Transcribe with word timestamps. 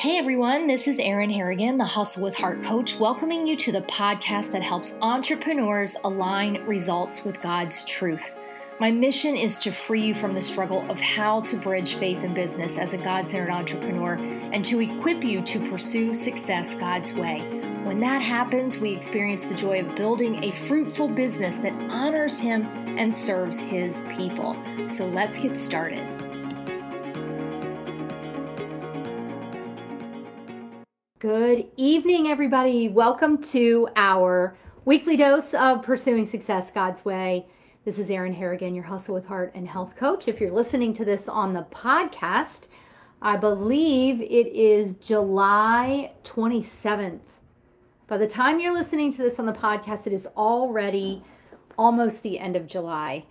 Hey 0.00 0.16
everyone, 0.16 0.66
this 0.66 0.88
is 0.88 0.98
Erin 0.98 1.28
Harrigan, 1.28 1.76
the 1.76 1.84
Hustle 1.84 2.22
with 2.22 2.34
Heart 2.34 2.62
coach, 2.62 2.98
welcoming 2.98 3.46
you 3.46 3.54
to 3.58 3.70
the 3.70 3.82
podcast 3.82 4.50
that 4.52 4.62
helps 4.62 4.94
entrepreneurs 5.02 5.94
align 6.04 6.64
results 6.64 7.22
with 7.22 7.42
God's 7.42 7.84
truth. 7.84 8.34
My 8.80 8.90
mission 8.90 9.36
is 9.36 9.58
to 9.58 9.70
free 9.70 10.00
you 10.06 10.14
from 10.14 10.32
the 10.32 10.40
struggle 10.40 10.90
of 10.90 10.98
how 10.98 11.42
to 11.42 11.58
bridge 11.58 11.96
faith 11.96 12.16
and 12.24 12.34
business 12.34 12.78
as 12.78 12.94
a 12.94 12.96
God 12.96 13.28
centered 13.28 13.50
entrepreneur 13.50 14.14
and 14.14 14.64
to 14.64 14.80
equip 14.80 15.22
you 15.22 15.42
to 15.42 15.68
pursue 15.68 16.14
success 16.14 16.74
God's 16.76 17.12
way. 17.12 17.40
When 17.84 18.00
that 18.00 18.22
happens, 18.22 18.78
we 18.78 18.94
experience 18.94 19.44
the 19.44 19.54
joy 19.54 19.80
of 19.80 19.96
building 19.96 20.42
a 20.42 20.56
fruitful 20.56 21.08
business 21.08 21.58
that 21.58 21.74
honors 21.90 22.40
Him 22.40 22.64
and 22.96 23.14
serves 23.14 23.60
His 23.60 24.02
people. 24.16 24.56
So 24.88 25.06
let's 25.08 25.38
get 25.38 25.58
started. 25.58 26.29
Good 31.20 31.66
evening, 31.76 32.28
everybody. 32.28 32.88
Welcome 32.88 33.42
to 33.48 33.90
our 33.94 34.56
weekly 34.86 35.18
dose 35.18 35.52
of 35.52 35.82
Pursuing 35.82 36.26
Success 36.26 36.70
God's 36.70 37.04
Way. 37.04 37.44
This 37.84 37.98
is 37.98 38.10
Erin 38.10 38.32
Harrigan, 38.32 38.74
your 38.74 38.84
Hustle 38.84 39.16
with 39.16 39.26
Heart 39.26 39.52
and 39.54 39.68
Health 39.68 39.94
coach. 39.96 40.28
If 40.28 40.40
you're 40.40 40.50
listening 40.50 40.94
to 40.94 41.04
this 41.04 41.28
on 41.28 41.52
the 41.52 41.66
podcast, 41.70 42.68
I 43.20 43.36
believe 43.36 44.22
it 44.22 44.46
is 44.46 44.94
July 44.94 46.12
27th. 46.24 47.20
By 48.06 48.16
the 48.16 48.26
time 48.26 48.58
you're 48.58 48.72
listening 48.72 49.12
to 49.12 49.18
this 49.18 49.38
on 49.38 49.44
the 49.44 49.52
podcast, 49.52 50.06
it 50.06 50.14
is 50.14 50.26
already 50.38 51.22
almost 51.76 52.22
the 52.22 52.38
end 52.38 52.56
of 52.56 52.66
July. 52.66 53.26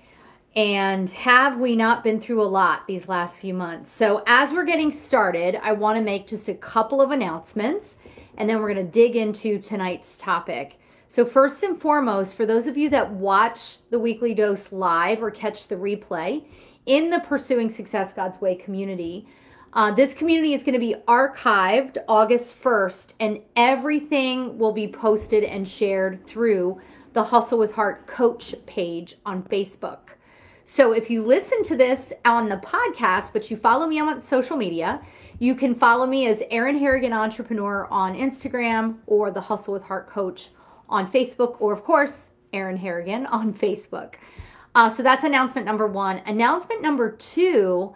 And 0.56 1.10
have 1.12 1.60
we 1.60 1.76
not 1.76 2.04
been 2.04 2.20
through 2.20 2.42
a 2.42 2.44
lot 2.44 2.88
these 2.88 3.08
last 3.08 3.36
few 3.38 3.54
months? 3.54 3.94
So, 3.94 4.24
as 4.26 4.52
we're 4.52 4.66
getting 4.66 4.92
started, 4.92 5.56
I 5.62 5.74
want 5.74 5.98
to 5.98 6.04
make 6.04 6.28
just 6.28 6.50
a 6.50 6.56
couple 6.56 7.02
of 7.02 7.12
announcements 7.12 7.96
and 8.40 8.50
then 8.50 8.60
we're 8.60 8.74
going 8.74 8.86
to 8.86 8.92
dig 8.92 9.16
into 9.16 9.60
tonight's 9.60 10.18
topic. 10.18 10.80
So, 11.10 11.26
first 11.26 11.62
and 11.64 11.80
foremost, 11.80 12.36
for 12.36 12.46
those 12.46 12.68
of 12.68 12.78
you 12.78 12.90
that 12.90 13.12
watch 13.12 13.78
the 13.90 14.00
weekly 14.00 14.34
dose 14.34 14.72
live 14.72 15.22
or 15.22 15.30
catch 15.30 15.68
the 15.68 15.76
replay 15.76 16.46
in 16.86 17.10
the 17.10 17.20
Pursuing 17.20 17.70
Success 17.70 18.14
God's 18.14 18.40
Way 18.40 18.56
community, 18.56 19.28
uh, 19.74 19.92
this 19.94 20.14
community 20.14 20.54
is 20.54 20.64
going 20.64 20.74
to 20.74 20.80
be 20.80 20.96
archived 21.08 21.98
August 22.08 22.60
1st, 22.62 23.14
and 23.20 23.40
everything 23.56 24.58
will 24.58 24.74
be 24.74 24.88
posted 24.88 25.44
and 25.44 25.68
shared 25.68 26.26
through 26.26 26.80
the 27.14 27.24
Hustle 27.24 27.60
with 27.60 27.72
Heart 27.72 28.08
coach 28.08 28.56
page 28.66 29.18
on 29.26 29.44
Facebook. 29.44 30.00
So 30.72 30.92
if 30.92 31.10
you 31.10 31.24
listen 31.24 31.64
to 31.64 31.76
this 31.76 32.14
on 32.26 32.48
the 32.48 32.58
podcast, 32.58 33.34
but 33.34 33.50
you 33.50 33.58
follow 33.58 33.88
me 33.88 34.00
on 34.00 34.22
social 34.22 34.56
media, 34.56 35.02
you 35.40 35.56
can 35.56 35.74
follow 35.74 36.06
me 36.06 36.28
as 36.28 36.44
Erin 36.52 36.78
Harrigan 36.78 37.12
Entrepreneur 37.12 37.88
on 37.90 38.16
Instagram 38.16 38.98
or 39.08 39.32
the 39.32 39.42
Hustle 39.42 39.74
with 39.74 39.82
Heart 39.82 40.08
Coach 40.08 40.50
on 40.88 41.12
Facebook, 41.12 41.58
or 41.60 41.74
of 41.74 41.84
course, 41.84 42.30
Erin 42.54 42.78
Harrigan 42.78 43.26
on 43.32 43.52
Facebook. 43.52 44.14
Uh, 44.76 44.88
so 44.88 45.02
that's 45.02 45.24
announcement 45.24 45.66
number 45.66 45.88
one. 45.88 46.20
Announcement 46.28 46.84
number 46.84 47.14
two 47.14 47.94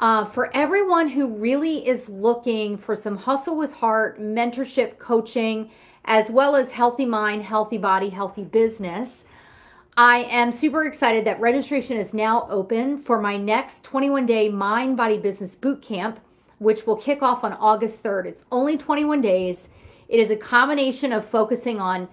uh, 0.00 0.24
for 0.24 0.54
everyone 0.54 1.08
who 1.08 1.28
really 1.28 1.86
is 1.86 2.08
looking 2.08 2.76
for 2.76 2.96
some 2.96 3.16
Hustle 3.16 3.56
with 3.56 3.72
Heart 3.72 4.20
mentorship 4.20 4.98
coaching, 4.98 5.70
as 6.06 6.28
well 6.28 6.56
as 6.56 6.72
healthy 6.72 7.06
mind, 7.06 7.44
healthy 7.44 7.78
body, 7.78 8.10
healthy 8.10 8.44
business. 8.44 9.24
I 9.98 10.24
am 10.24 10.52
super 10.52 10.84
excited 10.84 11.24
that 11.24 11.40
registration 11.40 11.96
is 11.96 12.12
now 12.12 12.46
open 12.50 13.00
for 13.00 13.18
my 13.18 13.38
next 13.38 13.82
21 13.82 14.26
day 14.26 14.50
Mind 14.50 14.94
Body 14.94 15.16
Business 15.16 15.54
Boot 15.54 15.80
Camp, 15.80 16.20
which 16.58 16.86
will 16.86 16.96
kick 16.96 17.22
off 17.22 17.44
on 17.44 17.54
August 17.54 18.02
3rd. 18.02 18.26
It's 18.26 18.44
only 18.52 18.76
21 18.76 19.22
days. 19.22 19.68
It 20.10 20.20
is 20.20 20.30
a 20.30 20.36
combination 20.36 21.14
of 21.14 21.26
focusing 21.26 21.80
on 21.80 22.08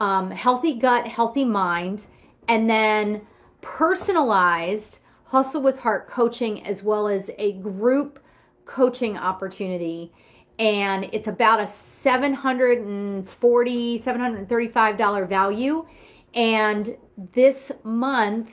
um, 0.00 0.32
healthy 0.32 0.76
gut, 0.76 1.06
healthy 1.06 1.44
mind, 1.44 2.08
and 2.48 2.68
then 2.68 3.24
personalized 3.60 4.98
hustle 5.22 5.62
with 5.62 5.78
heart 5.78 6.08
coaching 6.08 6.66
as 6.66 6.82
well 6.82 7.06
as 7.06 7.30
a 7.38 7.52
group 7.58 8.18
coaching 8.64 9.16
opportunity 9.16 10.12
and 10.58 11.04
it's 11.12 11.28
about 11.28 11.60
a 11.60 11.66
740 11.66 14.00
$735 14.00 15.28
value 15.28 15.86
and 16.34 16.96
this 17.32 17.72
month 17.84 18.50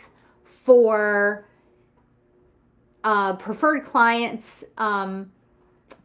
for 0.66 1.48
uh, 3.04 3.36
preferred 3.36 3.86
clients 3.86 4.64
um, 4.78 5.32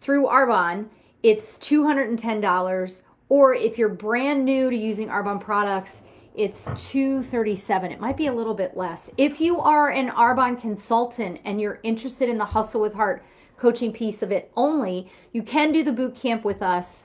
through 0.00 0.26
Arbonne, 0.26 0.88
it's 1.22 1.58
$210. 1.58 3.02
Or 3.28 3.54
if 3.54 3.78
you're 3.78 3.88
brand 3.88 4.44
new 4.44 4.70
to 4.70 4.76
using 4.76 5.08
Arbonne 5.08 5.40
products, 5.40 6.02
it's 6.34 6.64
237 6.90 7.92
it 7.92 8.00
might 8.00 8.16
be 8.16 8.28
a 8.28 8.32
little 8.32 8.54
bit 8.54 8.76
less. 8.76 9.10
If 9.18 9.40
you 9.40 9.60
are 9.60 9.90
an 9.90 10.08
arbonne 10.10 10.58
consultant 10.58 11.40
and 11.44 11.60
you're 11.60 11.78
interested 11.82 12.28
in 12.30 12.38
the 12.38 12.44
hustle 12.44 12.80
with 12.80 12.94
heart 12.94 13.24
coaching 13.58 13.92
piece 13.92 14.22
of 14.22 14.32
it 14.32 14.50
only 14.56 15.10
you 15.32 15.42
can 15.42 15.72
do 15.72 15.84
the 15.84 15.92
boot 15.92 16.16
camp 16.16 16.44
with 16.44 16.62
us 16.62 17.04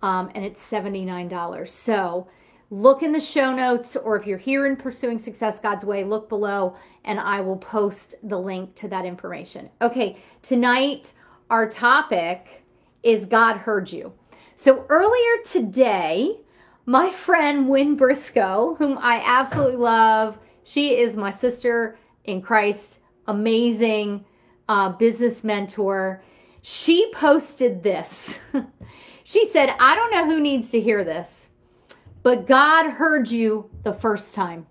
um, 0.00 0.30
and 0.34 0.44
it's 0.44 0.62
$79 0.62 1.68
so 1.68 2.28
look 2.70 3.02
in 3.02 3.12
the 3.12 3.20
show 3.20 3.52
notes, 3.52 3.96
or 3.96 4.16
if 4.16 4.26
you're 4.26 4.38
here 4.38 4.66
in 4.66 4.76
Pursuing 4.76 5.18
Success 5.18 5.58
God's 5.58 5.84
Way, 5.84 6.04
look 6.04 6.28
below 6.28 6.76
and 7.04 7.18
I 7.18 7.40
will 7.40 7.56
post 7.56 8.14
the 8.22 8.38
link 8.38 8.74
to 8.76 8.88
that 8.88 9.06
information. 9.06 9.70
Okay, 9.80 10.18
tonight 10.42 11.12
our 11.48 11.68
topic 11.68 12.62
is 13.02 13.24
God 13.24 13.56
Heard 13.56 13.90
You. 13.90 14.12
So 14.56 14.84
earlier 14.88 15.42
today, 15.44 16.36
my 16.84 17.10
friend 17.10 17.68
Wynne 17.68 17.96
Briscoe, 17.96 18.74
whom 18.78 18.98
I 18.98 19.22
absolutely 19.24 19.76
love, 19.76 20.38
she 20.64 20.96
is 20.96 21.16
my 21.16 21.30
sister 21.30 21.98
in 22.24 22.42
Christ, 22.42 22.98
amazing 23.26 24.24
uh, 24.68 24.90
business 24.90 25.42
mentor. 25.42 26.22
She 26.60 27.10
posted 27.14 27.82
this. 27.82 28.34
she 29.24 29.48
said, 29.50 29.70
I 29.80 29.94
don't 29.94 30.10
know 30.10 30.26
who 30.26 30.40
needs 30.40 30.70
to 30.70 30.80
hear 30.80 31.04
this 31.04 31.47
but 32.28 32.46
God 32.46 32.90
heard 32.90 33.30
you 33.30 33.70
the 33.84 33.94
first 33.94 34.34
time. 34.34 34.66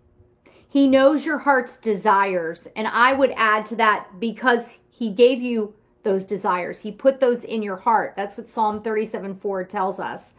He 0.69 0.87
knows 0.87 1.25
your 1.25 1.39
heart's 1.39 1.77
desires. 1.77 2.67
And 2.75 2.87
I 2.87 3.13
would 3.13 3.33
add 3.35 3.65
to 3.65 3.75
that 3.77 4.19
because 4.19 4.77
He 4.91 5.11
gave 5.11 5.41
you 5.41 5.73
those 6.03 6.23
desires. 6.23 6.79
He 6.79 6.91
put 6.91 7.19
those 7.19 7.43
in 7.45 7.63
your 7.63 7.77
heart. 7.77 8.13
That's 8.15 8.37
what 8.37 8.47
Psalm 8.47 8.83
37 8.83 9.39
4 9.39 9.63
tells 9.63 9.99
us. 9.99 10.35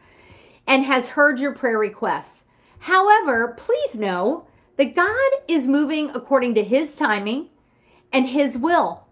And 0.68 0.84
has 0.84 1.08
heard 1.08 1.40
your 1.40 1.56
prayer 1.56 1.78
requests. 1.78 2.44
However, 2.78 3.56
please 3.58 3.96
know 3.96 4.46
that 4.76 4.94
God 4.94 5.30
is 5.48 5.66
moving 5.66 6.10
according 6.10 6.54
to 6.54 6.62
His 6.62 6.94
timing 6.94 7.48
and 8.12 8.28
His 8.28 8.56
will. 8.56 9.08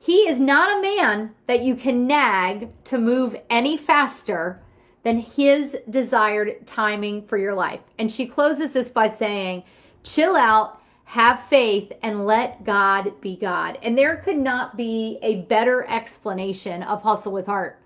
He 0.00 0.28
is 0.28 0.40
not 0.40 0.76
a 0.76 0.82
man 0.82 1.36
that 1.46 1.62
you 1.62 1.76
can 1.76 2.08
nag 2.08 2.70
to 2.86 2.98
move 2.98 3.36
any 3.48 3.76
faster 3.76 4.60
than 5.04 5.20
his 5.20 5.76
desired 5.90 6.66
timing 6.66 7.26
for 7.26 7.38
your 7.38 7.54
life. 7.54 7.80
And 7.98 8.10
she 8.10 8.26
closes 8.26 8.72
this 8.72 8.90
by 8.90 9.08
saying, 9.08 9.62
chill 10.02 10.34
out, 10.34 10.80
have 11.04 11.44
faith, 11.48 11.92
and 12.02 12.26
let 12.26 12.64
God 12.64 13.12
be 13.20 13.36
God. 13.36 13.78
And 13.82 13.96
there 13.96 14.16
could 14.16 14.38
not 14.38 14.76
be 14.76 15.18
a 15.22 15.42
better 15.42 15.84
explanation 15.88 16.82
of 16.82 17.02
hustle 17.02 17.32
with 17.32 17.46
heart 17.46 17.78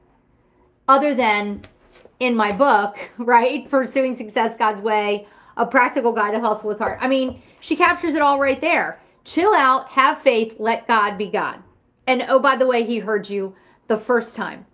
other 0.87 1.15
than 1.15 1.63
in 2.21 2.35
my 2.35 2.53
book, 2.53 2.97
right? 3.19 3.69
Pursuing 3.69 4.17
Success 4.17 4.55
God's 4.55 4.81
Way, 4.81 5.27
a 5.57 5.67
practical 5.67 6.13
guide 6.13 6.33
to 6.33 6.41
hustle 6.41 6.69
with 6.69 6.79
heart. 6.79 6.99
I 7.01 7.09
mean, 7.09 7.43
she 7.61 7.77
captures 7.77 8.15
it 8.15 8.23
all 8.23 8.39
right 8.39 8.61
there. 8.61 9.01
Chill 9.25 9.55
out, 9.55 9.89
have 9.89 10.23
faith, 10.23 10.55
let 10.59 10.87
God 10.87 11.19
be 11.19 11.29
God. 11.29 11.63
And 12.07 12.25
oh, 12.29 12.39
by 12.39 12.57
the 12.57 12.67
way, 12.67 12.85
he 12.85 12.99
heard 12.99 13.29
you 13.29 13.55
the 13.89 13.99
first 13.99 14.35
time. 14.35 14.65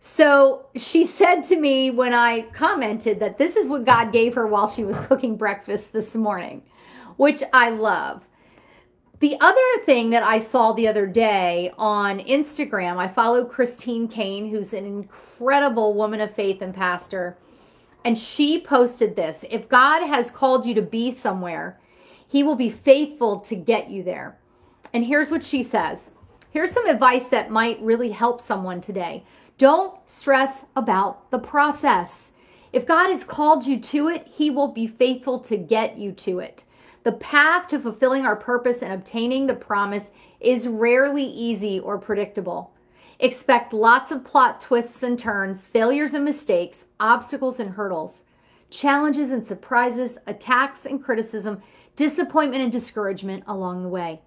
So 0.00 0.66
she 0.76 1.06
said 1.06 1.42
to 1.44 1.56
me 1.56 1.90
when 1.90 2.12
I 2.12 2.42
commented 2.52 3.18
that 3.20 3.38
this 3.38 3.56
is 3.56 3.66
what 3.66 3.84
God 3.84 4.12
gave 4.12 4.34
her 4.34 4.46
while 4.46 4.68
she 4.68 4.84
was 4.84 4.98
cooking 5.06 5.36
breakfast 5.36 5.92
this 5.92 6.14
morning, 6.14 6.62
which 7.16 7.42
I 7.52 7.70
love. 7.70 8.22
The 9.18 9.36
other 9.40 9.84
thing 9.86 10.10
that 10.10 10.22
I 10.22 10.38
saw 10.38 10.72
the 10.72 10.86
other 10.86 11.06
day 11.06 11.72
on 11.78 12.20
Instagram, 12.20 12.98
I 12.98 13.08
follow 13.08 13.46
Christine 13.46 14.08
Caine, 14.08 14.50
who's 14.50 14.74
an 14.74 14.84
incredible 14.84 15.94
woman 15.94 16.20
of 16.20 16.34
faith 16.34 16.60
and 16.60 16.74
pastor, 16.74 17.38
and 18.04 18.18
she 18.18 18.60
posted 18.60 19.16
this 19.16 19.44
If 19.50 19.68
God 19.68 20.06
has 20.06 20.30
called 20.30 20.66
you 20.66 20.74
to 20.74 20.82
be 20.82 21.14
somewhere, 21.14 21.80
he 22.28 22.42
will 22.42 22.54
be 22.54 22.70
faithful 22.70 23.40
to 23.40 23.56
get 23.56 23.90
you 23.90 24.02
there. 24.02 24.38
And 24.92 25.04
here's 25.04 25.30
what 25.30 25.42
she 25.42 25.62
says 25.62 26.10
Here's 26.50 26.72
some 26.72 26.86
advice 26.86 27.28
that 27.28 27.50
might 27.50 27.80
really 27.82 28.10
help 28.10 28.40
someone 28.40 28.80
today. 28.80 29.24
Don't 29.58 29.94
stress 30.06 30.66
about 30.76 31.30
the 31.30 31.38
process. 31.38 32.30
If 32.74 32.86
God 32.86 33.08
has 33.10 33.24
called 33.24 33.66
you 33.66 33.80
to 33.80 34.08
it, 34.08 34.26
He 34.26 34.50
will 34.50 34.68
be 34.68 34.86
faithful 34.86 35.38
to 35.40 35.56
get 35.56 35.96
you 35.96 36.12
to 36.12 36.40
it. 36.40 36.64
The 37.04 37.12
path 37.12 37.68
to 37.68 37.78
fulfilling 37.78 38.26
our 38.26 38.36
purpose 38.36 38.82
and 38.82 38.92
obtaining 38.92 39.46
the 39.46 39.54
promise 39.54 40.10
is 40.40 40.68
rarely 40.68 41.24
easy 41.24 41.80
or 41.80 41.96
predictable. 41.96 42.72
Expect 43.18 43.72
lots 43.72 44.10
of 44.10 44.24
plot 44.24 44.60
twists 44.60 45.02
and 45.02 45.18
turns, 45.18 45.62
failures 45.62 46.12
and 46.12 46.24
mistakes, 46.24 46.84
obstacles 47.00 47.58
and 47.58 47.70
hurdles, 47.70 48.24
challenges 48.68 49.30
and 49.30 49.46
surprises, 49.46 50.18
attacks 50.26 50.84
and 50.84 51.02
criticism, 51.02 51.62
disappointment 51.94 52.62
and 52.62 52.72
discouragement 52.72 53.42
along 53.46 53.82
the 53.82 53.88
way. 53.88 54.20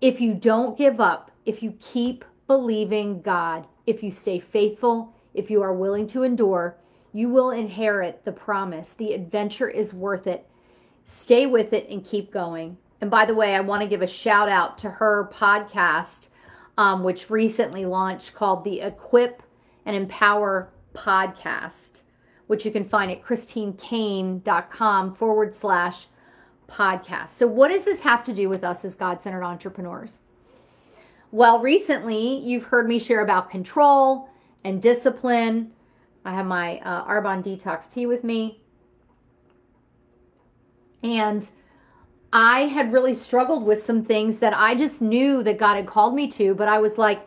If 0.00 0.22
you 0.22 0.32
don't 0.32 0.78
give 0.78 1.00
up, 1.00 1.30
if 1.44 1.62
you 1.62 1.74
keep 1.80 2.24
believing 2.46 3.20
God, 3.20 3.66
if 3.88 4.02
you 4.02 4.10
stay 4.10 4.38
faithful, 4.38 5.14
if 5.32 5.50
you 5.50 5.62
are 5.62 5.72
willing 5.72 6.06
to 6.08 6.22
endure, 6.22 6.76
you 7.14 7.30
will 7.30 7.50
inherit 7.50 8.22
the 8.24 8.32
promise. 8.32 8.92
The 8.92 9.14
adventure 9.14 9.68
is 9.68 9.94
worth 9.94 10.26
it. 10.26 10.46
Stay 11.06 11.46
with 11.46 11.72
it 11.72 11.88
and 11.88 12.04
keep 12.04 12.30
going. 12.30 12.76
And 13.00 13.10
by 13.10 13.24
the 13.24 13.34
way, 13.34 13.54
I 13.54 13.60
want 13.60 13.80
to 13.80 13.88
give 13.88 14.02
a 14.02 14.06
shout 14.06 14.50
out 14.50 14.76
to 14.78 14.90
her 14.90 15.30
podcast, 15.32 16.28
um, 16.76 17.02
which 17.02 17.30
recently 17.30 17.86
launched 17.86 18.34
called 18.34 18.62
the 18.62 18.82
Equip 18.82 19.42
and 19.86 19.96
Empower 19.96 20.68
Podcast, 20.92 22.02
which 22.46 22.66
you 22.66 22.70
can 22.70 22.86
find 22.86 23.10
at 23.10 23.22
christinecaine.com 23.22 25.14
forward 25.14 25.54
slash 25.54 26.08
podcast. 26.68 27.30
So, 27.30 27.46
what 27.46 27.68
does 27.68 27.86
this 27.86 28.00
have 28.00 28.22
to 28.24 28.34
do 28.34 28.50
with 28.50 28.64
us 28.64 28.84
as 28.84 28.94
God 28.94 29.22
centered 29.22 29.44
entrepreneurs? 29.44 30.18
Well, 31.30 31.60
recently 31.60 32.38
you've 32.38 32.64
heard 32.64 32.88
me 32.88 32.98
share 32.98 33.20
about 33.20 33.50
control 33.50 34.30
and 34.64 34.80
discipline. 34.80 35.72
I 36.24 36.32
have 36.34 36.46
my 36.46 36.78
uh, 36.78 37.04
Arbonne 37.04 37.44
Detox 37.44 37.90
tea 37.92 38.06
with 38.06 38.24
me. 38.24 38.62
And 41.02 41.48
I 42.32 42.62
had 42.62 42.92
really 42.92 43.14
struggled 43.14 43.64
with 43.64 43.84
some 43.84 44.04
things 44.04 44.38
that 44.38 44.54
I 44.54 44.74
just 44.74 45.00
knew 45.00 45.42
that 45.42 45.58
God 45.58 45.76
had 45.76 45.86
called 45.86 46.14
me 46.14 46.30
to, 46.32 46.54
but 46.54 46.68
I 46.68 46.78
was 46.78 46.98
like, 46.98 47.20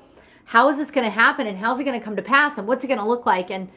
how 0.45 0.69
is 0.69 0.77
this 0.77 0.91
going 0.91 1.05
to 1.05 1.11
happen 1.11 1.47
and 1.47 1.57
how's 1.57 1.79
it 1.79 1.83
going 1.83 1.97
to 1.97 2.03
come 2.03 2.15
to 2.15 2.21
pass 2.21 2.57
and 2.57 2.67
what's 2.67 2.83
it 2.83 2.87
going 2.87 2.99
to 2.99 3.07
look 3.07 3.25
like? 3.25 3.51
And 3.51 3.69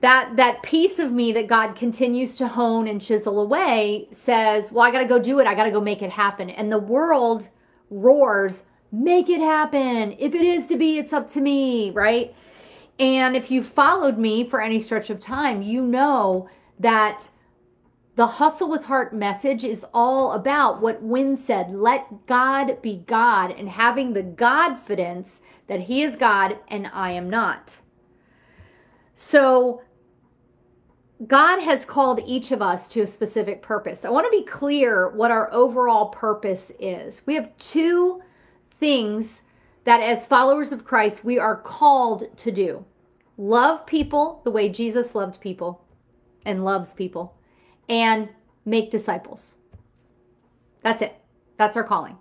that 0.00 0.36
that 0.36 0.62
piece 0.62 0.98
of 0.98 1.12
me 1.12 1.32
that 1.32 1.46
God 1.46 1.74
continues 1.74 2.36
to 2.36 2.48
hone 2.48 2.88
and 2.88 3.00
chisel 3.00 3.40
away 3.40 4.08
says, 4.10 4.72
"Well, 4.72 4.84
I 4.84 4.90
got 4.90 4.98
to 4.98 5.06
go 5.06 5.18
do 5.18 5.38
it. 5.38 5.46
I 5.46 5.54
got 5.54 5.64
to 5.64 5.70
go 5.70 5.80
make 5.80 6.02
it 6.02 6.10
happen." 6.10 6.50
And 6.50 6.70
the 6.70 6.78
world 6.78 7.48
roars, 7.88 8.64
make 8.92 9.30
it 9.30 9.40
happen. 9.40 10.14
If 10.18 10.34
it 10.34 10.42
is 10.42 10.66
to 10.66 10.76
be, 10.76 10.98
it's 10.98 11.14
up 11.14 11.32
to 11.32 11.40
me, 11.40 11.90
right? 11.90 12.34
And 12.98 13.34
if 13.34 13.50
you 13.50 13.62
followed 13.62 14.18
me 14.18 14.48
for 14.48 14.60
any 14.60 14.80
stretch 14.80 15.08
of 15.08 15.18
time, 15.18 15.62
you 15.62 15.82
know 15.82 16.48
that 16.78 17.28
the 18.14 18.26
hustle 18.26 18.68
with 18.68 18.84
heart 18.84 19.14
message 19.14 19.64
is 19.64 19.86
all 19.94 20.32
about 20.32 20.82
what 20.82 21.02
Wynne 21.02 21.38
said 21.38 21.74
let 21.74 22.26
God 22.26 22.80
be 22.82 23.02
God 23.06 23.52
and 23.52 23.68
having 23.68 24.12
the 24.12 24.22
Godfidence 24.22 25.40
that 25.66 25.80
He 25.80 26.02
is 26.02 26.14
God 26.16 26.58
and 26.68 26.90
I 26.92 27.12
am 27.12 27.30
not. 27.30 27.76
So, 29.14 29.82
God 31.26 31.60
has 31.60 31.84
called 31.84 32.20
each 32.26 32.50
of 32.50 32.60
us 32.60 32.88
to 32.88 33.02
a 33.02 33.06
specific 33.06 33.62
purpose. 33.62 34.04
I 34.04 34.10
want 34.10 34.26
to 34.26 34.36
be 34.36 34.44
clear 34.44 35.08
what 35.10 35.30
our 35.30 35.52
overall 35.52 36.06
purpose 36.06 36.72
is. 36.80 37.22
We 37.26 37.36
have 37.36 37.56
two 37.58 38.20
things 38.82 39.42
that 39.84 40.00
as 40.00 40.26
followers 40.26 40.72
of 40.72 40.84
Christ 40.84 41.24
we 41.24 41.38
are 41.38 41.54
called 41.54 42.36
to 42.38 42.50
do 42.50 42.84
love 43.38 43.86
people 43.86 44.40
the 44.42 44.50
way 44.50 44.68
Jesus 44.68 45.14
loved 45.14 45.40
people 45.40 45.84
and 46.44 46.64
loves 46.64 46.92
people, 46.92 47.36
and 47.88 48.28
make 48.64 48.90
disciples. 48.90 49.52
That's 50.82 51.00
it. 51.00 51.14
That's 51.58 51.76
our 51.76 51.84
calling. 51.84 52.16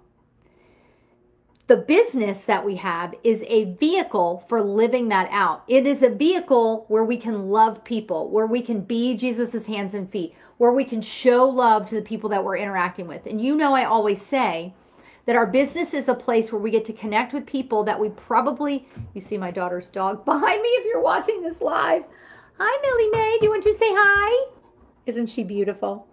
The 1.66 1.78
business 1.78 2.42
that 2.42 2.64
we 2.64 2.76
have 2.76 3.16
is 3.24 3.44
a 3.48 3.74
vehicle 3.80 4.46
for 4.48 4.62
living 4.62 5.10
that 5.10 5.30
out. 5.32 5.64
It 5.68 5.88
is 5.88 6.04
a 6.04 6.10
vehicle 6.10 6.86
where 6.90 7.06
we 7.06 7.18
can 7.18 7.50
love 7.50 7.84
people, 7.84 8.30
where 8.30 8.46
we 8.46 8.62
can 8.62 8.82
be 8.82 9.18
Jesus's 9.18 9.66
hands 9.66 9.96
and 9.96 10.12
feet, 10.12 10.36
where 10.58 10.74
we 10.74 10.86
can 10.86 11.02
show 11.02 11.46
love 11.46 11.88
to 11.88 11.96
the 11.96 12.02
people 12.04 12.30
that 12.30 12.44
we're 12.44 12.58
interacting 12.58 13.08
with. 13.08 13.26
And 13.26 13.42
you 13.42 13.56
know, 13.56 13.74
I 13.74 13.86
always 13.86 14.22
say, 14.22 14.76
that 15.26 15.36
our 15.36 15.46
business 15.46 15.94
is 15.94 16.08
a 16.08 16.14
place 16.14 16.52
where 16.52 16.62
we 16.62 16.72
get 16.72 16.86
to 16.86 16.94
connect 16.94 17.34
with 17.34 17.46
people 17.46 17.84
that 17.84 18.00
we 18.00 18.10
probably 18.10 18.88
you 19.14 19.22
see 19.22 19.38
my 19.38 19.52
daughter's 19.52 19.90
dog 19.90 20.26
behind 20.26 20.62
me 20.62 20.70
if 20.70 20.86
you're 20.86 21.02
watching 21.02 21.42
this 21.42 21.62
live. 21.62 22.04
Hi 22.58 22.80
millie 22.82 23.10
mae 23.12 23.38
do 23.40 23.46
you 23.46 23.52
want 23.52 23.64
to 23.64 23.74
say 23.74 23.90
hi? 23.90 24.52
Isn't 25.06 25.28
she 25.28 25.44
beautiful? 25.44 26.08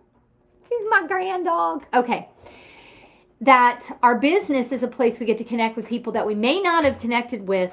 She's 0.69 0.87
my 0.89 1.07
grand 1.07 1.45
dog 1.45 1.87
okay. 1.95 2.29
That 3.41 3.99
our 4.03 4.19
business 4.19 4.73
is 4.73 4.83
a 4.83 4.89
place 4.89 5.21
we 5.21 5.27
get 5.27 5.39
to 5.39 5.45
connect 5.45 5.77
with 5.77 5.87
people 5.87 6.13
that 6.13 6.27
we 6.27 6.35
may 6.35 6.61
not 6.61 6.85
have 6.85 6.99
connected 7.01 7.47
with 7.47 7.73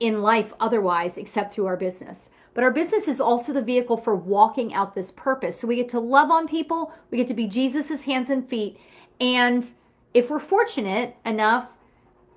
in 0.00 0.22
life 0.22 0.52
otherwise 0.60 1.16
except 1.16 1.54
through 1.54 1.66
our 1.66 1.76
business. 1.76 2.30
But 2.54 2.64
our 2.64 2.70
business 2.70 3.06
is 3.06 3.20
also 3.20 3.52
the 3.52 3.60
vehicle 3.62 3.98
for 3.98 4.16
walking 4.16 4.72
out 4.72 4.94
this 4.94 5.10
purpose. 5.12 5.60
So 5.60 5.66
we 5.66 5.76
get 5.76 5.90
to 5.90 6.00
love 6.00 6.30
on 6.30 6.48
people. 6.48 6.92
We 7.10 7.18
get 7.18 7.26
to 7.28 7.34
be 7.34 7.46
jesus's 7.46 8.02
hands 8.04 8.30
and 8.30 8.48
feet. 8.48 8.78
And 9.20 9.70
if 10.14 10.30
we're 10.30 10.38
fortunate 10.38 11.16
enough 11.24 11.70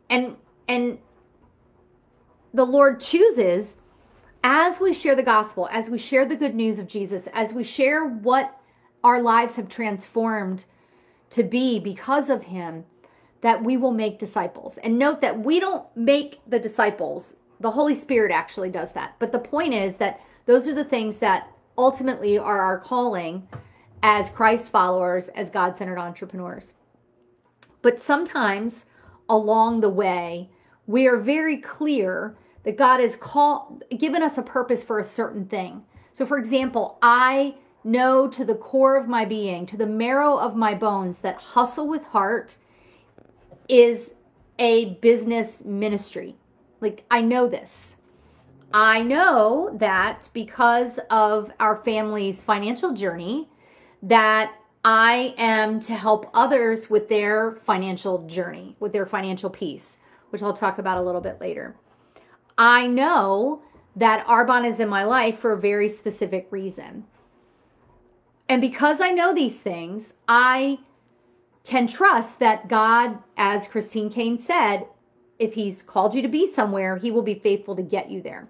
and 0.09 0.35
and 0.67 0.97
the 2.53 2.65
Lord 2.65 2.99
chooses 2.99 3.75
as 4.43 4.79
we 4.79 4.93
share 4.93 5.15
the 5.15 5.23
gospel, 5.23 5.67
as 5.71 5.89
we 5.89 5.97
share 5.97 6.25
the 6.25 6.35
good 6.35 6.55
news 6.55 6.79
of 6.79 6.87
Jesus, 6.87 7.27
as 7.33 7.53
we 7.53 7.63
share 7.63 8.05
what 8.05 8.59
our 9.03 9.21
lives 9.21 9.55
have 9.55 9.69
transformed 9.69 10.65
to 11.31 11.43
be 11.43 11.79
because 11.79 12.29
of 12.29 12.43
him, 12.43 12.83
that 13.41 13.63
we 13.63 13.77
will 13.77 13.91
make 13.91 14.19
disciples. 14.19 14.77
And 14.83 14.97
note 14.97 15.21
that 15.21 15.39
we 15.39 15.59
don't 15.59 15.85
make 15.95 16.39
the 16.47 16.59
disciples. 16.59 17.33
The 17.59 17.71
Holy 17.71 17.95
Spirit 17.95 18.31
actually 18.31 18.69
does 18.69 18.91
that. 18.93 19.15
But 19.19 19.31
the 19.31 19.39
point 19.39 19.73
is 19.73 19.97
that 19.97 20.21
those 20.45 20.67
are 20.67 20.73
the 20.73 20.83
things 20.83 21.17
that 21.19 21.51
ultimately 21.77 22.37
are 22.37 22.61
our 22.61 22.79
calling 22.79 23.47
as 24.01 24.29
Christ 24.29 24.69
followers, 24.69 25.27
as 25.29 25.49
God 25.49 25.77
centered 25.77 25.99
entrepreneurs. 25.99 26.73
But 27.81 28.01
sometimes 28.01 28.85
along 29.27 29.81
the 29.81 29.89
way, 29.89 30.49
we 30.87 31.07
are 31.07 31.17
very 31.17 31.57
clear 31.57 32.35
that 32.63 32.77
God 32.77 32.99
has 32.99 33.15
called 33.15 33.83
given 33.97 34.21
us 34.21 34.37
a 34.37 34.41
purpose 34.41 34.83
for 34.83 34.99
a 34.99 35.05
certain 35.05 35.45
thing. 35.45 35.83
So 36.13 36.25
for 36.25 36.37
example, 36.37 36.97
I 37.01 37.55
know 37.83 38.27
to 38.27 38.43
the 38.43 38.55
core 38.55 38.97
of 38.97 39.07
my 39.07 39.23
being, 39.25 39.65
to 39.67 39.77
the 39.77 39.85
marrow 39.85 40.37
of 40.37 40.55
my 40.55 40.73
bones 40.73 41.19
that 41.19 41.35
hustle 41.35 41.87
with 41.87 42.03
heart 42.03 42.57
is 43.69 44.11
a 44.57 44.95
business 44.95 45.63
ministry. 45.63 46.35
Like 46.81 47.05
I 47.09 47.21
know 47.21 47.47
this. 47.47 47.95
I 48.73 49.01
know 49.01 49.75
that 49.79 50.29
because 50.33 50.99
of 51.09 51.51
our 51.59 51.77
family's 51.83 52.41
financial 52.41 52.93
journey 52.93 53.49
that 54.03 54.53
I 54.83 55.33
am 55.37 55.81
to 55.81 55.93
help 55.93 56.29
others 56.33 56.89
with 56.89 57.09
their 57.09 57.57
financial 57.65 58.25
journey, 58.27 58.77
with 58.79 58.93
their 58.93 59.05
financial 59.05 59.49
piece, 59.49 59.97
which 60.29 60.41
I'll 60.41 60.53
talk 60.53 60.79
about 60.79 60.97
a 60.97 61.01
little 61.01 61.21
bit 61.21 61.41
later. 61.41 61.75
I 62.57 62.87
know 62.87 63.61
that 63.97 64.25
Arbonne 64.25 64.69
is 64.69 64.79
in 64.79 64.87
my 64.87 65.03
life 65.03 65.39
for 65.39 65.51
a 65.51 65.59
very 65.59 65.89
specific 65.89 66.47
reason. 66.49 67.05
And 68.47 68.61
because 68.61 69.01
I 69.01 69.11
know 69.11 69.33
these 69.33 69.59
things, 69.59 70.13
I 70.27 70.79
can 71.65 71.85
trust 71.85 72.39
that 72.39 72.67
God, 72.67 73.19
as 73.37 73.67
Christine 73.67 74.09
Caine 74.09 74.39
said, 74.39 74.87
if 75.39 75.53
He's 75.53 75.81
called 75.81 76.15
you 76.15 76.21
to 76.21 76.27
be 76.27 76.51
somewhere, 76.51 76.97
He 76.97 77.11
will 77.11 77.21
be 77.21 77.35
faithful 77.35 77.75
to 77.75 77.83
get 77.83 78.09
you 78.09 78.21
there. 78.21 78.47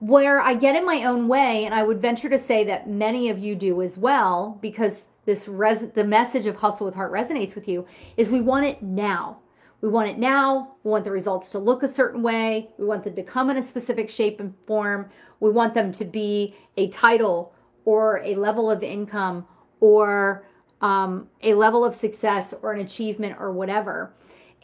Where 0.00 0.40
I 0.40 0.54
get 0.54 0.74
in 0.74 0.86
my 0.86 1.04
own 1.04 1.28
way, 1.28 1.64
and 1.64 1.74
I 1.74 1.82
would 1.82 2.00
venture 2.00 2.28
to 2.28 2.38
say 2.38 2.64
that 2.64 2.88
many 2.88 3.28
of 3.28 3.38
you 3.38 3.54
do 3.54 3.82
as 3.82 3.98
well, 3.98 4.58
because 4.62 5.04
this 5.28 5.46
res- 5.46 5.90
the 5.94 6.04
message 6.04 6.46
of 6.46 6.56
hustle 6.56 6.86
with 6.86 6.94
heart 6.94 7.12
resonates 7.12 7.54
with 7.54 7.68
you 7.68 7.86
is 8.16 8.30
we 8.30 8.40
want 8.40 8.64
it 8.64 8.82
now. 8.82 9.36
We 9.82 9.90
want 9.90 10.08
it 10.08 10.18
now. 10.18 10.76
We 10.84 10.90
want 10.90 11.04
the 11.04 11.10
results 11.10 11.50
to 11.50 11.58
look 11.58 11.82
a 11.82 11.88
certain 11.88 12.22
way. 12.22 12.70
We 12.78 12.86
want 12.86 13.04
them 13.04 13.14
to 13.14 13.22
come 13.22 13.50
in 13.50 13.58
a 13.58 13.62
specific 13.62 14.08
shape 14.08 14.40
and 14.40 14.54
form. 14.66 15.10
We 15.40 15.50
want 15.50 15.74
them 15.74 15.92
to 15.92 16.06
be 16.06 16.56
a 16.78 16.88
title 16.88 17.52
or 17.84 18.22
a 18.24 18.36
level 18.36 18.70
of 18.70 18.82
income 18.82 19.46
or 19.80 20.46
um, 20.80 21.28
a 21.42 21.52
level 21.52 21.84
of 21.84 21.94
success 21.94 22.54
or 22.62 22.72
an 22.72 22.80
achievement 22.80 23.36
or 23.38 23.52
whatever. 23.52 24.14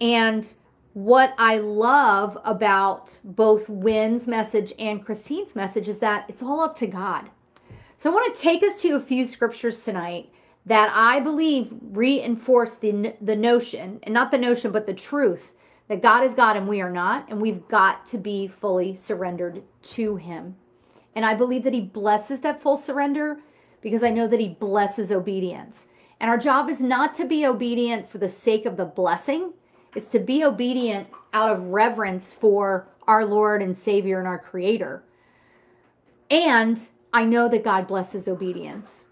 And 0.00 0.50
what 0.94 1.34
I 1.36 1.58
love 1.58 2.38
about 2.42 3.18
both 3.22 3.68
Wynne's 3.68 4.26
message 4.26 4.72
and 4.78 5.04
Christine's 5.04 5.54
message 5.54 5.88
is 5.88 5.98
that 5.98 6.24
it's 6.30 6.42
all 6.42 6.62
up 6.62 6.74
to 6.78 6.86
God. 6.86 7.28
So 7.98 8.10
I 8.10 8.14
want 8.14 8.34
to 8.34 8.40
take 8.40 8.62
us 8.62 8.80
to 8.80 8.94
a 8.94 9.00
few 9.00 9.26
scriptures 9.26 9.84
tonight 9.84 10.30
that 10.66 10.90
I 10.94 11.20
believe 11.20 11.72
reinforce 11.90 12.76
the, 12.76 13.14
the 13.20 13.36
notion, 13.36 14.00
and 14.02 14.14
not 14.14 14.30
the 14.30 14.38
notion, 14.38 14.72
but 14.72 14.86
the 14.86 14.94
truth 14.94 15.52
that 15.88 16.02
God 16.02 16.24
is 16.24 16.34
God 16.34 16.56
and 16.56 16.66
we 16.66 16.80
are 16.80 16.90
not, 16.90 17.28
and 17.28 17.40
we've 17.40 17.66
got 17.68 18.06
to 18.06 18.18
be 18.18 18.48
fully 18.48 18.94
surrendered 18.94 19.62
to 19.82 20.16
Him. 20.16 20.56
And 21.14 21.24
I 21.24 21.34
believe 21.34 21.62
that 21.64 21.74
He 21.74 21.82
blesses 21.82 22.40
that 22.40 22.62
full 22.62 22.76
surrender 22.76 23.38
because 23.82 24.02
I 24.02 24.10
know 24.10 24.26
that 24.26 24.40
He 24.40 24.48
blesses 24.48 25.12
obedience. 25.12 25.86
And 26.20 26.30
our 26.30 26.38
job 26.38 26.70
is 26.70 26.80
not 26.80 27.14
to 27.16 27.26
be 27.26 27.44
obedient 27.44 28.10
for 28.10 28.18
the 28.18 28.28
sake 28.28 28.64
of 28.64 28.76
the 28.76 28.86
blessing, 28.86 29.52
it's 29.94 30.10
to 30.10 30.18
be 30.18 30.42
obedient 30.42 31.06
out 31.34 31.50
of 31.50 31.68
reverence 31.68 32.32
for 32.32 32.88
our 33.06 33.24
Lord 33.24 33.62
and 33.62 33.76
Savior 33.76 34.18
and 34.18 34.26
our 34.26 34.38
Creator. 34.38 35.04
And 36.30 36.80
I 37.12 37.24
know 37.24 37.48
that 37.48 37.62
God 37.62 37.86
blesses 37.86 38.26
obedience 38.26 39.03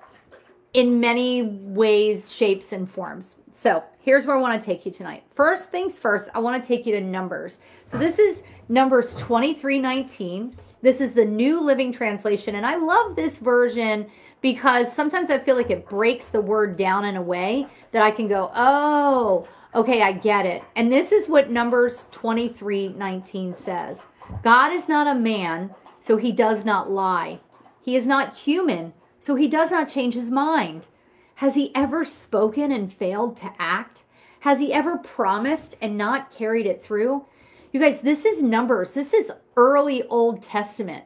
in 0.75 1.00
many 1.00 1.43
ways, 1.43 2.33
shapes, 2.33 2.73
and 2.73 2.91
forms. 2.91 3.35
So 3.52 3.85
here's 4.00 4.26
where 4.26 4.37
I 4.37 4.41
want 4.41 4.61
to 4.61 4.64
take 4.64 4.87
you 4.87 4.93
tonight. 4.93 5.23
First 5.35 5.71
things 5.71 5.99
first, 5.99 6.29
I 6.35 6.41
want 6.41 6.61
to 6.61 6.67
take 6.67 6.87
you 6.87 6.93
to 6.93 7.00
Numbers. 7.00 7.61
So 7.87 7.99
this 7.99 8.19
is 8.19 8.43
Numbers 8.69 9.14
2319. 9.17 10.57
This 10.81 11.00
is 11.00 11.12
the 11.12 11.25
New 11.25 11.61
Living 11.61 11.93
Translation. 11.93 12.57
And 12.57 12.67
I 12.67 12.76
love 12.76 13.14
this 13.14 13.38
version 13.38 14.11
because 14.41 14.93
sometimes 14.93 15.31
I 15.31 15.38
feel 15.38 15.55
like 15.55 15.71
it 15.71 15.88
breaks 15.88 16.26
the 16.26 16.41
word 16.41 16.76
down 16.76 17.05
in 17.05 17.17
a 17.17 17.23
way 17.23 17.67
that 17.93 18.02
I 18.02 18.11
can 18.11 18.26
go, 18.26 18.50
oh, 18.55 19.47
okay, 19.75 20.02
I 20.02 20.12
get 20.12 20.47
it. 20.47 20.62
And 20.75 20.91
this 20.91 21.12
is 21.12 21.29
what 21.29 21.50
Numbers 21.50 22.07
2319 22.11 23.57
says 23.59 24.00
God 24.43 24.73
is 24.73 24.88
not 24.88 25.07
a 25.07 25.19
man, 25.19 25.75
so 26.00 26.17
he 26.17 26.33
does 26.33 26.64
not 26.64 26.91
lie. 26.91 27.38
He 27.83 27.97
is 27.97 28.07
not 28.07 28.37
human, 28.37 28.93
so 29.23 29.37
he 29.37 29.47
does 29.47 29.71
not 29.71 29.88
change 29.88 30.14
his 30.14 30.31
mind. 30.31 30.88
Has 31.37 31.55
he 31.55 31.73
ever 31.76 32.05
spoken 32.05 32.73
and 32.73 32.93
failed 32.93 33.37
to 33.38 33.52
act? 33.57 34.02
Has 34.41 34.59
he 34.59 34.73
ever 34.73 34.99
promised 34.99 35.76
and 35.81 35.97
not 35.97 36.33
carried 36.33 36.67
it 36.67 36.85
through? 36.85 37.25
You 37.73 37.79
guys, 37.79 38.00
this 38.00 38.25
is 38.25 38.43
Numbers. 38.43 38.93
This 38.93 39.14
is 39.14 39.31
early 39.57 40.02
Old 40.09 40.43
Testament. 40.43 41.05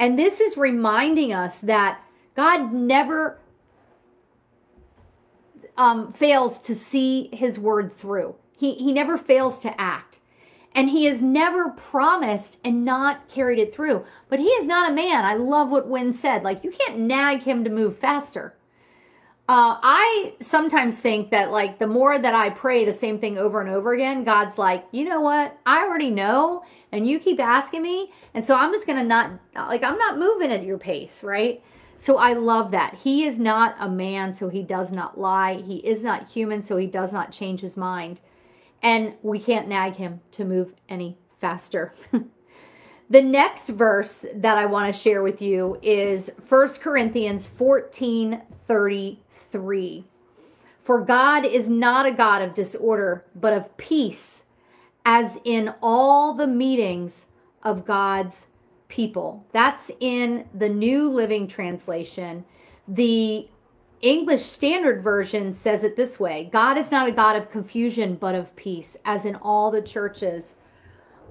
And 0.00 0.18
this 0.18 0.40
is 0.40 0.56
reminding 0.56 1.32
us 1.32 1.60
that 1.60 2.02
God 2.34 2.72
never 2.72 3.38
um, 5.76 6.12
fails 6.12 6.58
to 6.60 6.74
see 6.74 7.30
his 7.32 7.56
word 7.56 7.96
through. 7.96 8.34
He, 8.58 8.74
he 8.74 8.92
never 8.92 9.16
fails 9.16 9.60
to 9.60 9.80
act. 9.80 10.18
And 10.74 10.90
he 10.90 11.04
has 11.04 11.20
never 11.20 11.70
promised 11.70 12.58
and 12.64 12.84
not 12.84 13.28
carried 13.28 13.58
it 13.58 13.74
through. 13.74 14.04
But 14.28 14.38
he 14.38 14.46
is 14.46 14.66
not 14.66 14.90
a 14.90 14.94
man. 14.94 15.24
I 15.24 15.34
love 15.34 15.68
what 15.68 15.88
Wynne 15.88 16.14
said. 16.14 16.42
Like, 16.42 16.64
you 16.64 16.70
can't 16.70 16.98
nag 16.98 17.42
him 17.42 17.64
to 17.64 17.70
move 17.70 17.98
faster. 17.98 18.54
Uh, 19.48 19.76
I 19.82 20.34
sometimes 20.40 20.96
think 20.96 21.30
that, 21.30 21.50
like, 21.50 21.78
the 21.78 21.86
more 21.86 22.18
that 22.18 22.34
I 22.34 22.50
pray 22.50 22.84
the 22.84 22.94
same 22.94 23.18
thing 23.18 23.36
over 23.36 23.60
and 23.60 23.68
over 23.68 23.92
again, 23.92 24.24
God's 24.24 24.56
like, 24.56 24.86
you 24.92 25.04
know 25.04 25.20
what? 25.20 25.58
I 25.66 25.82
already 25.82 26.10
know. 26.10 26.64
And 26.90 27.06
you 27.06 27.18
keep 27.18 27.40
asking 27.40 27.82
me. 27.82 28.12
And 28.32 28.44
so 28.44 28.54
I'm 28.54 28.72
just 28.72 28.86
going 28.86 28.98
to 28.98 29.04
not, 29.04 29.32
like, 29.54 29.82
I'm 29.82 29.98
not 29.98 30.18
moving 30.18 30.52
at 30.52 30.64
your 30.64 30.78
pace, 30.78 31.22
right? 31.22 31.62
So 31.98 32.16
I 32.16 32.32
love 32.32 32.70
that. 32.70 32.94
He 32.94 33.26
is 33.26 33.38
not 33.38 33.76
a 33.78 33.88
man, 33.88 34.34
so 34.34 34.48
he 34.48 34.62
does 34.62 34.90
not 34.90 35.20
lie. 35.20 35.54
He 35.54 35.76
is 35.76 36.02
not 36.02 36.28
human, 36.28 36.64
so 36.64 36.76
he 36.76 36.86
does 36.86 37.12
not 37.12 37.30
change 37.30 37.60
his 37.60 37.76
mind 37.76 38.20
and 38.82 39.14
we 39.22 39.38
can't 39.38 39.68
nag 39.68 39.96
him 39.96 40.20
to 40.32 40.44
move 40.44 40.74
any 40.88 41.16
faster. 41.40 41.94
the 43.10 43.22
next 43.22 43.68
verse 43.68 44.24
that 44.34 44.58
I 44.58 44.66
want 44.66 44.92
to 44.92 45.00
share 45.00 45.22
with 45.22 45.40
you 45.40 45.78
is 45.82 46.30
1 46.48 46.68
Corinthians 46.74 47.46
14 47.46 48.42
33. 48.66 50.04
For 50.84 51.00
God 51.00 51.44
is 51.44 51.68
not 51.68 52.06
a 52.06 52.12
God 52.12 52.42
of 52.42 52.54
disorder, 52.54 53.24
but 53.36 53.52
of 53.52 53.76
peace, 53.76 54.42
as 55.04 55.38
in 55.44 55.72
all 55.80 56.34
the 56.34 56.46
meetings 56.46 57.24
of 57.62 57.84
God's 57.84 58.46
people. 58.88 59.44
That's 59.52 59.90
in 60.00 60.46
the 60.54 60.68
New 60.68 61.08
Living 61.08 61.46
Translation. 61.46 62.44
The 62.88 63.48
English 64.02 64.44
Standard 64.44 65.00
Version 65.00 65.54
says 65.54 65.84
it 65.84 65.96
this 65.96 66.18
way 66.18 66.50
God 66.52 66.76
is 66.76 66.90
not 66.90 67.08
a 67.08 67.12
God 67.12 67.36
of 67.36 67.50
confusion, 67.50 68.16
but 68.16 68.34
of 68.34 68.54
peace, 68.56 68.96
as 69.04 69.24
in 69.24 69.36
all 69.36 69.70
the 69.70 69.80
churches 69.80 70.54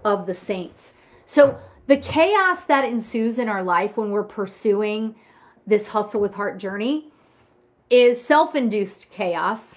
of 0.05 0.25
the 0.25 0.33
saints. 0.33 0.93
So, 1.25 1.59
the 1.87 1.97
chaos 1.97 2.63
that 2.65 2.85
ensues 2.85 3.39
in 3.39 3.49
our 3.49 3.63
life 3.63 3.97
when 3.97 4.11
we're 4.11 4.23
pursuing 4.23 5.15
this 5.67 5.87
hustle 5.87 6.21
with 6.21 6.33
heart 6.33 6.57
journey 6.57 7.11
is 7.89 8.23
self 8.23 8.55
induced 8.55 9.11
chaos. 9.11 9.75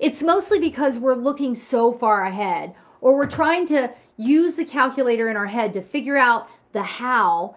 It's 0.00 0.22
mostly 0.22 0.58
because 0.58 0.98
we're 0.98 1.14
looking 1.14 1.54
so 1.54 1.92
far 1.92 2.24
ahead, 2.24 2.74
or 3.02 3.14
we're 3.16 3.30
trying 3.30 3.66
to 3.66 3.92
use 4.16 4.54
the 4.54 4.64
calculator 4.64 5.28
in 5.28 5.36
our 5.36 5.46
head 5.46 5.74
to 5.74 5.82
figure 5.82 6.16
out 6.16 6.48
the 6.72 6.82
how, 6.82 7.56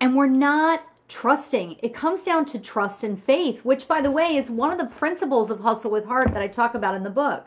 and 0.00 0.16
we're 0.16 0.26
not 0.26 0.82
trusting. 1.08 1.76
It 1.82 1.94
comes 1.94 2.22
down 2.22 2.44
to 2.46 2.58
trust 2.58 3.02
and 3.02 3.22
faith, 3.22 3.64
which, 3.64 3.88
by 3.88 4.00
the 4.00 4.10
way, 4.10 4.36
is 4.36 4.50
one 4.50 4.70
of 4.70 4.78
the 4.78 4.94
principles 4.96 5.50
of 5.50 5.60
Hustle 5.60 5.90
with 5.90 6.04
Heart 6.04 6.32
that 6.32 6.42
I 6.42 6.48
talk 6.48 6.74
about 6.74 6.94
in 6.94 7.02
the 7.02 7.10
book. 7.10 7.46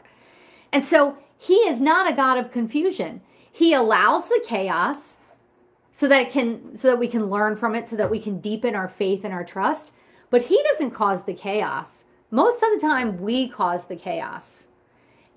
And 0.72 0.84
so 0.84 1.18
he 1.38 1.56
is 1.56 1.80
not 1.80 2.12
a 2.12 2.15
God 2.15 2.38
of 2.38 2.51
confusion. 2.51 3.22
He 3.51 3.74
allows 3.74 4.27
the 4.27 4.44
chaos 4.46 5.18
so 5.91 6.08
that 6.08 6.22
it 6.22 6.32
can 6.32 6.77
so 6.77 6.88
that 6.88 7.00
we 7.00 7.08
can 7.08 7.30
learn 7.30 7.56
from 7.56 7.75
it 7.75 7.89
so 7.89 7.96
that 7.96 8.10
we 8.10 8.20
can 8.20 8.39
deepen 8.39 8.75
our 8.75 8.88
faith 8.88 9.24
and 9.24 9.34
our 9.34 9.44
trust 9.44 9.91
but 10.30 10.41
he 10.41 10.62
doesn't 10.72 10.91
cause 10.91 11.24
the 11.24 11.34
chaos 11.34 12.03
most 12.32 12.63
of 12.63 12.70
the 12.74 12.80
time 12.80 13.20
we 13.22 13.50
cause 13.50 13.86
the 13.86 13.96
chaos 13.96 14.63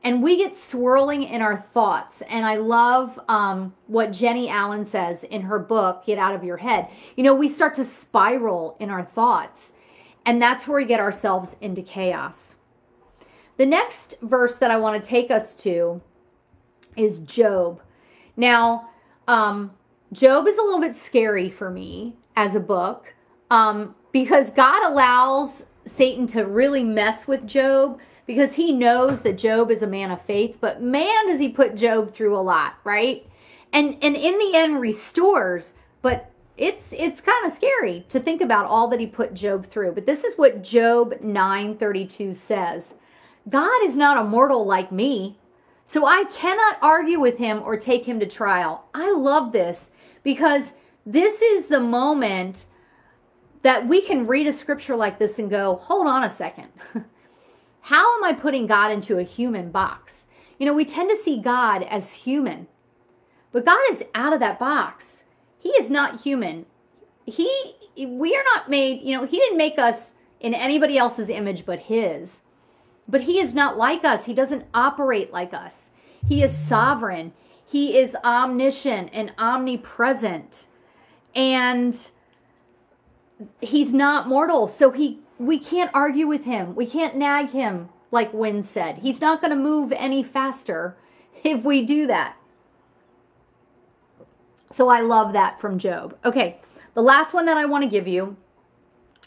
and 0.04 0.22
we 0.22 0.36
get 0.36 0.56
swirling 0.56 1.22
in 1.22 1.40
our 1.40 1.56
thoughts. 1.56 2.22
And 2.28 2.44
I 2.44 2.56
love 2.56 3.18
um, 3.28 3.74
what 3.86 4.12
Jennie 4.12 4.50
Allen 4.50 4.86
says 4.86 5.24
in 5.24 5.40
her 5.40 5.58
book, 5.58 6.04
Get 6.04 6.18
Out 6.18 6.34
of 6.34 6.44
Your 6.44 6.58
Head. 6.58 6.88
You 7.16 7.24
know, 7.24 7.34
we 7.34 7.48
start 7.48 7.74
to 7.76 7.84
spiral 7.86 8.76
in 8.78 8.90
our 8.90 9.04
thoughts, 9.04 9.72
and 10.26 10.40
that's 10.40 10.68
where 10.68 10.76
we 10.76 10.84
get 10.84 11.00
ourselves 11.00 11.56
into 11.62 11.80
chaos. 11.80 12.56
The 13.56 13.64
next 13.66 14.16
verse 14.20 14.56
that 14.56 14.70
I 14.70 14.76
want 14.76 15.02
to 15.02 15.08
take 15.08 15.30
us 15.30 15.54
to 15.56 16.02
is 16.96 17.20
Job. 17.20 17.80
Now, 18.36 18.90
um, 19.26 19.72
Job 20.12 20.46
is 20.46 20.58
a 20.58 20.62
little 20.62 20.80
bit 20.80 20.96
scary 20.96 21.48
for 21.48 21.70
me 21.70 22.14
as 22.36 22.56
a 22.56 22.60
book 22.60 23.14
um, 23.50 23.94
because 24.12 24.50
God 24.50 24.84
allows 24.90 25.64
Satan 25.86 26.26
to 26.28 26.44
really 26.44 26.84
mess 26.84 27.26
with 27.26 27.46
Job 27.46 28.00
because 28.26 28.54
he 28.54 28.72
knows 28.72 29.22
that 29.22 29.38
Job 29.38 29.70
is 29.70 29.82
a 29.82 29.86
man 29.86 30.10
of 30.10 30.22
faith, 30.22 30.56
but 30.60 30.82
man 30.82 31.28
does 31.28 31.40
he 31.40 31.48
put 31.48 31.74
Job 31.74 32.14
through 32.14 32.36
a 32.36 32.40
lot, 32.40 32.74
right? 32.84 33.26
And 33.72 33.96
and 34.02 34.16
in 34.16 34.38
the 34.38 34.52
end 34.54 34.80
restores, 34.80 35.74
but 36.00 36.30
it's 36.56 36.92
it's 36.92 37.20
kind 37.20 37.46
of 37.46 37.52
scary 37.52 38.06
to 38.08 38.20
think 38.20 38.40
about 38.40 38.66
all 38.66 38.88
that 38.88 39.00
he 39.00 39.06
put 39.06 39.34
Job 39.34 39.66
through. 39.66 39.92
But 39.92 40.06
this 40.06 40.24
is 40.24 40.38
what 40.38 40.62
Job 40.62 41.14
9:32 41.20 42.34
says. 42.34 42.94
God 43.50 43.84
is 43.84 43.96
not 43.96 44.16
a 44.16 44.28
mortal 44.28 44.64
like 44.64 44.90
me, 44.90 45.38
so 45.84 46.06
I 46.06 46.24
cannot 46.32 46.78
argue 46.80 47.20
with 47.20 47.36
him 47.36 47.60
or 47.62 47.76
take 47.76 48.04
him 48.04 48.18
to 48.20 48.26
trial. 48.26 48.86
I 48.94 49.10
love 49.12 49.52
this 49.52 49.90
because 50.22 50.72
this 51.04 51.42
is 51.42 51.66
the 51.66 51.80
moment 51.80 52.64
that 53.62 53.86
we 53.86 54.00
can 54.00 54.26
read 54.26 54.46
a 54.46 54.52
scripture 54.52 54.96
like 54.96 55.18
this 55.18 55.38
and 55.38 55.50
go, 55.50 55.76
"Hold 55.76 56.06
on 56.06 56.24
a 56.24 56.30
second. 56.30 56.68
How 57.84 58.16
am 58.16 58.24
I 58.24 58.32
putting 58.32 58.66
God 58.66 58.90
into 58.92 59.18
a 59.18 59.22
human 59.22 59.70
box? 59.70 60.24
You 60.58 60.64
know, 60.64 60.72
we 60.72 60.86
tend 60.86 61.10
to 61.10 61.22
see 61.22 61.42
God 61.42 61.82
as 61.82 62.14
human, 62.14 62.66
but 63.52 63.66
God 63.66 63.78
is 63.90 64.02
out 64.14 64.32
of 64.32 64.40
that 64.40 64.58
box. 64.58 65.22
He 65.58 65.68
is 65.68 65.90
not 65.90 66.22
human. 66.22 66.64
He, 67.26 67.74
we 67.98 68.34
are 68.34 68.44
not 68.54 68.70
made, 68.70 69.02
you 69.02 69.14
know, 69.14 69.26
He 69.26 69.36
didn't 69.36 69.58
make 69.58 69.78
us 69.78 70.12
in 70.40 70.54
anybody 70.54 70.96
else's 70.96 71.28
image 71.28 71.66
but 71.66 71.78
His. 71.78 72.40
But 73.06 73.20
He 73.20 73.38
is 73.38 73.52
not 73.52 73.76
like 73.76 74.02
us. 74.02 74.24
He 74.24 74.32
doesn't 74.32 74.64
operate 74.72 75.30
like 75.30 75.52
us. 75.52 75.90
He 76.26 76.42
is 76.42 76.56
sovereign. 76.56 77.34
He 77.66 77.98
is 77.98 78.16
omniscient 78.24 79.10
and 79.12 79.34
omnipresent. 79.36 80.64
And 81.34 81.94
he's 83.60 83.92
not 83.92 84.26
mortal. 84.26 84.68
So 84.68 84.90
he 84.90 85.20
we 85.38 85.58
can't 85.58 85.90
argue 85.94 86.26
with 86.26 86.44
him. 86.44 86.74
We 86.74 86.86
can't 86.86 87.16
nag 87.16 87.50
him, 87.50 87.88
like 88.10 88.32
Wynne 88.32 88.64
said. 88.64 88.98
He's 88.98 89.20
not 89.20 89.40
going 89.40 89.50
to 89.50 89.56
move 89.56 89.92
any 89.92 90.22
faster 90.22 90.96
if 91.42 91.62
we 91.64 91.84
do 91.84 92.06
that. 92.06 92.36
So 94.74 94.88
I 94.88 95.00
love 95.00 95.32
that 95.34 95.60
from 95.60 95.78
Job. 95.78 96.16
Okay, 96.24 96.60
the 96.94 97.02
last 97.02 97.32
one 97.32 97.46
that 97.46 97.56
I 97.56 97.64
want 97.64 97.84
to 97.84 97.90
give 97.90 98.08
you 98.08 98.36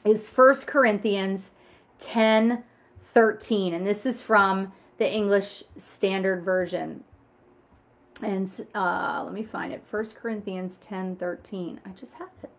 is 0.04 0.30
First 0.30 0.68
Corinthians 0.68 1.52
10 2.00 2.64
13. 3.14 3.74
And 3.74 3.88
this 3.88 4.06
is 4.06 4.22
from 4.22 4.72
the 5.00 5.12
English 5.12 5.64
Standard 5.78 6.44
Version. 6.44 7.04
And 8.22 8.50
uh, 8.76 9.24
let 9.24 9.34
me 9.34 9.44
find 9.44 9.74
it. 9.74 9.84
First 9.90 10.16
Corinthians 10.16 10.78
10 10.78 11.16
13. 11.16 11.80
I 11.86 11.90
just 11.90 12.14
have 12.14 12.30
it. 12.44 12.52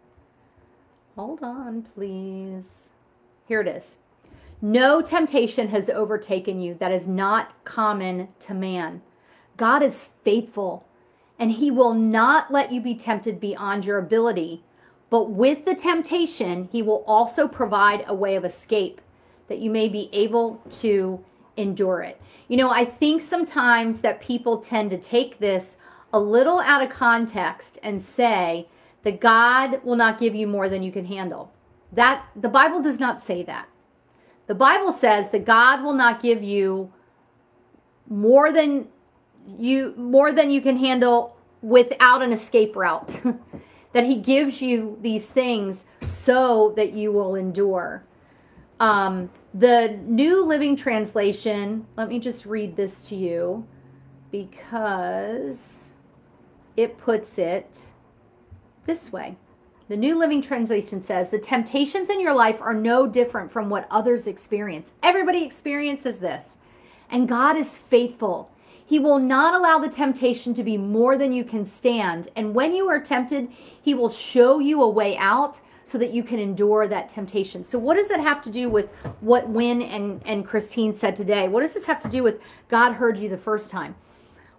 Hold 1.14 1.42
on, 1.42 1.82
please. 1.94 2.88
Here 3.48 3.62
it 3.62 3.66
is. 3.66 3.96
No 4.60 5.00
temptation 5.00 5.68
has 5.68 5.88
overtaken 5.88 6.60
you 6.60 6.74
that 6.74 6.92
is 6.92 7.06
not 7.08 7.64
common 7.64 8.28
to 8.40 8.52
man. 8.52 9.00
God 9.56 9.82
is 9.82 10.08
faithful, 10.22 10.84
and 11.38 11.50
he 11.50 11.70
will 11.70 11.94
not 11.94 12.52
let 12.52 12.70
you 12.70 12.82
be 12.82 12.94
tempted 12.94 13.40
beyond 13.40 13.86
your 13.86 13.98
ability. 13.98 14.62
But 15.08 15.30
with 15.30 15.64
the 15.64 15.74
temptation, 15.74 16.68
he 16.70 16.82
will 16.82 17.02
also 17.06 17.48
provide 17.48 18.04
a 18.06 18.14
way 18.14 18.36
of 18.36 18.44
escape 18.44 19.00
that 19.48 19.60
you 19.60 19.70
may 19.70 19.88
be 19.88 20.10
able 20.12 20.60
to 20.72 21.24
endure 21.56 22.02
it. 22.02 22.20
You 22.48 22.58
know, 22.58 22.68
I 22.68 22.84
think 22.84 23.22
sometimes 23.22 24.00
that 24.00 24.20
people 24.20 24.58
tend 24.58 24.90
to 24.90 24.98
take 24.98 25.38
this 25.38 25.78
a 26.12 26.20
little 26.20 26.60
out 26.60 26.82
of 26.82 26.90
context 26.90 27.78
and 27.82 28.02
say 28.02 28.68
that 29.04 29.20
God 29.20 29.82
will 29.84 29.96
not 29.96 30.20
give 30.20 30.34
you 30.34 30.46
more 30.46 30.68
than 30.68 30.82
you 30.82 30.92
can 30.92 31.06
handle. 31.06 31.50
That 31.92 32.26
the 32.37 32.49
Bible 32.49 32.83
does 32.83 32.99
not 32.99 33.23
say 33.23 33.42
that. 33.45 33.68
The 34.47 34.54
Bible 34.54 34.92
says 34.92 35.30
that 35.30 35.45
God 35.45 35.83
will 35.83 35.95
not 35.95 36.23
give 36.23 36.42
you 36.42 36.92
more 38.09 38.52
than 38.52 38.88
you 39.59 39.95
more 39.97 40.33
than 40.33 40.50
you 40.50 40.61
can 40.61 40.78
handle 40.78 41.37
without 41.62 42.23
an 42.23 42.33
escape 42.33 42.76
route. 42.76 43.11
that 43.92 44.04
he 44.04 44.16
gives 44.16 44.61
you 44.61 44.99
these 45.00 45.26
things 45.26 45.85
so 46.09 46.73
that 46.76 46.92
you 46.92 47.12
will 47.12 47.35
endure. 47.35 48.04
Um, 48.80 49.30
the 49.54 49.99
New 50.04 50.45
Living 50.45 50.76
Translation, 50.76 51.87
let 51.97 52.09
me 52.09 52.18
just 52.18 52.47
read 52.47 52.76
this 52.76 53.00
to 53.09 53.16
you 53.16 53.66
because 54.30 55.88
it 56.76 56.99
puts 56.99 57.38
it 57.38 57.78
this 58.87 59.11
way. 59.11 59.37
The 59.88 59.97
New 59.97 60.16
Living 60.16 60.42
Translation 60.42 61.02
says 61.02 61.30
the 61.30 61.38
temptations 61.38 62.11
in 62.11 62.21
your 62.21 62.35
life 62.35 62.61
are 62.61 62.75
no 62.75 63.07
different 63.07 63.50
from 63.50 63.71
what 63.71 63.88
others 63.90 64.26
experience. 64.26 64.92
Everybody 65.02 65.42
experiences 65.42 66.18
this. 66.18 66.45
And 67.09 67.26
God 67.26 67.57
is 67.57 67.78
faithful. 67.78 68.50
He 68.85 68.99
will 68.99 69.18
not 69.18 69.54
allow 69.54 69.78
the 69.78 69.88
temptation 69.88 70.52
to 70.54 70.62
be 70.62 70.76
more 70.76 71.16
than 71.16 71.33
you 71.33 71.42
can 71.42 71.64
stand. 71.64 72.28
And 72.37 72.54
when 72.54 72.75
you 72.75 72.87
are 72.90 73.00
tempted, 73.00 73.49
He 73.80 73.95
will 73.95 74.11
show 74.11 74.59
you 74.59 74.83
a 74.83 74.90
way 74.90 75.16
out 75.16 75.59
so 75.85 75.97
that 75.97 76.12
you 76.12 76.23
can 76.23 76.38
endure 76.38 76.87
that 76.87 77.09
temptation. 77.09 77.64
So, 77.64 77.78
what 77.78 77.97
does 77.97 78.09
that 78.09 78.21
have 78.21 78.42
to 78.42 78.50
do 78.50 78.68
with 78.68 78.90
what 79.21 79.49
Wynne 79.49 79.80
and, 79.80 80.21
and 80.26 80.47
Christine 80.47 80.99
said 80.99 81.16
today? 81.16 81.49
What 81.49 81.62
does 81.62 81.73
this 81.73 81.87
have 81.87 82.00
to 82.00 82.09
do 82.09 82.23
with 82.23 82.40
God 82.68 82.92
heard 82.92 83.18
you 83.18 83.30
the 83.30 83.38
first 83.38 83.71
time? 83.71 83.95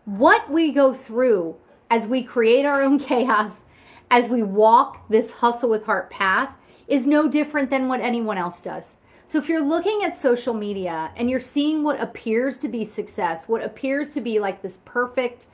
What 0.05 0.49
we 0.49 0.71
go 0.71 0.91
through 0.91 1.55
as 1.91 2.07
we 2.07 2.23
create 2.23 2.65
our 2.65 2.81
own 2.81 2.97
chaos, 3.09 3.61
as 4.11 4.29
we 4.29 4.43
walk 4.43 5.07
this 5.09 5.31
hustle 5.31 5.69
with 5.69 5.85
heart 5.85 6.09
path, 6.09 6.51
is 6.87 7.05
no 7.05 7.27
different 7.27 7.69
than 7.69 7.87
what 7.87 8.01
anyone 8.01 8.37
else 8.37 8.61
does. 8.61 8.95
So 9.27 9.37
if 9.37 9.47
you're 9.47 9.61
looking 9.61 10.03
at 10.03 10.17
social 10.17 10.55
media 10.55 11.11
and 11.15 11.29
you're 11.29 11.39
seeing 11.39 11.83
what 11.83 12.01
appears 12.01 12.57
to 12.57 12.67
be 12.67 12.83
success, 12.83 13.47
what 13.47 13.63
appears 13.63 14.09
to 14.09 14.21
be 14.21 14.39
like 14.39 14.63
this 14.63 14.79
perfect, 14.85 15.45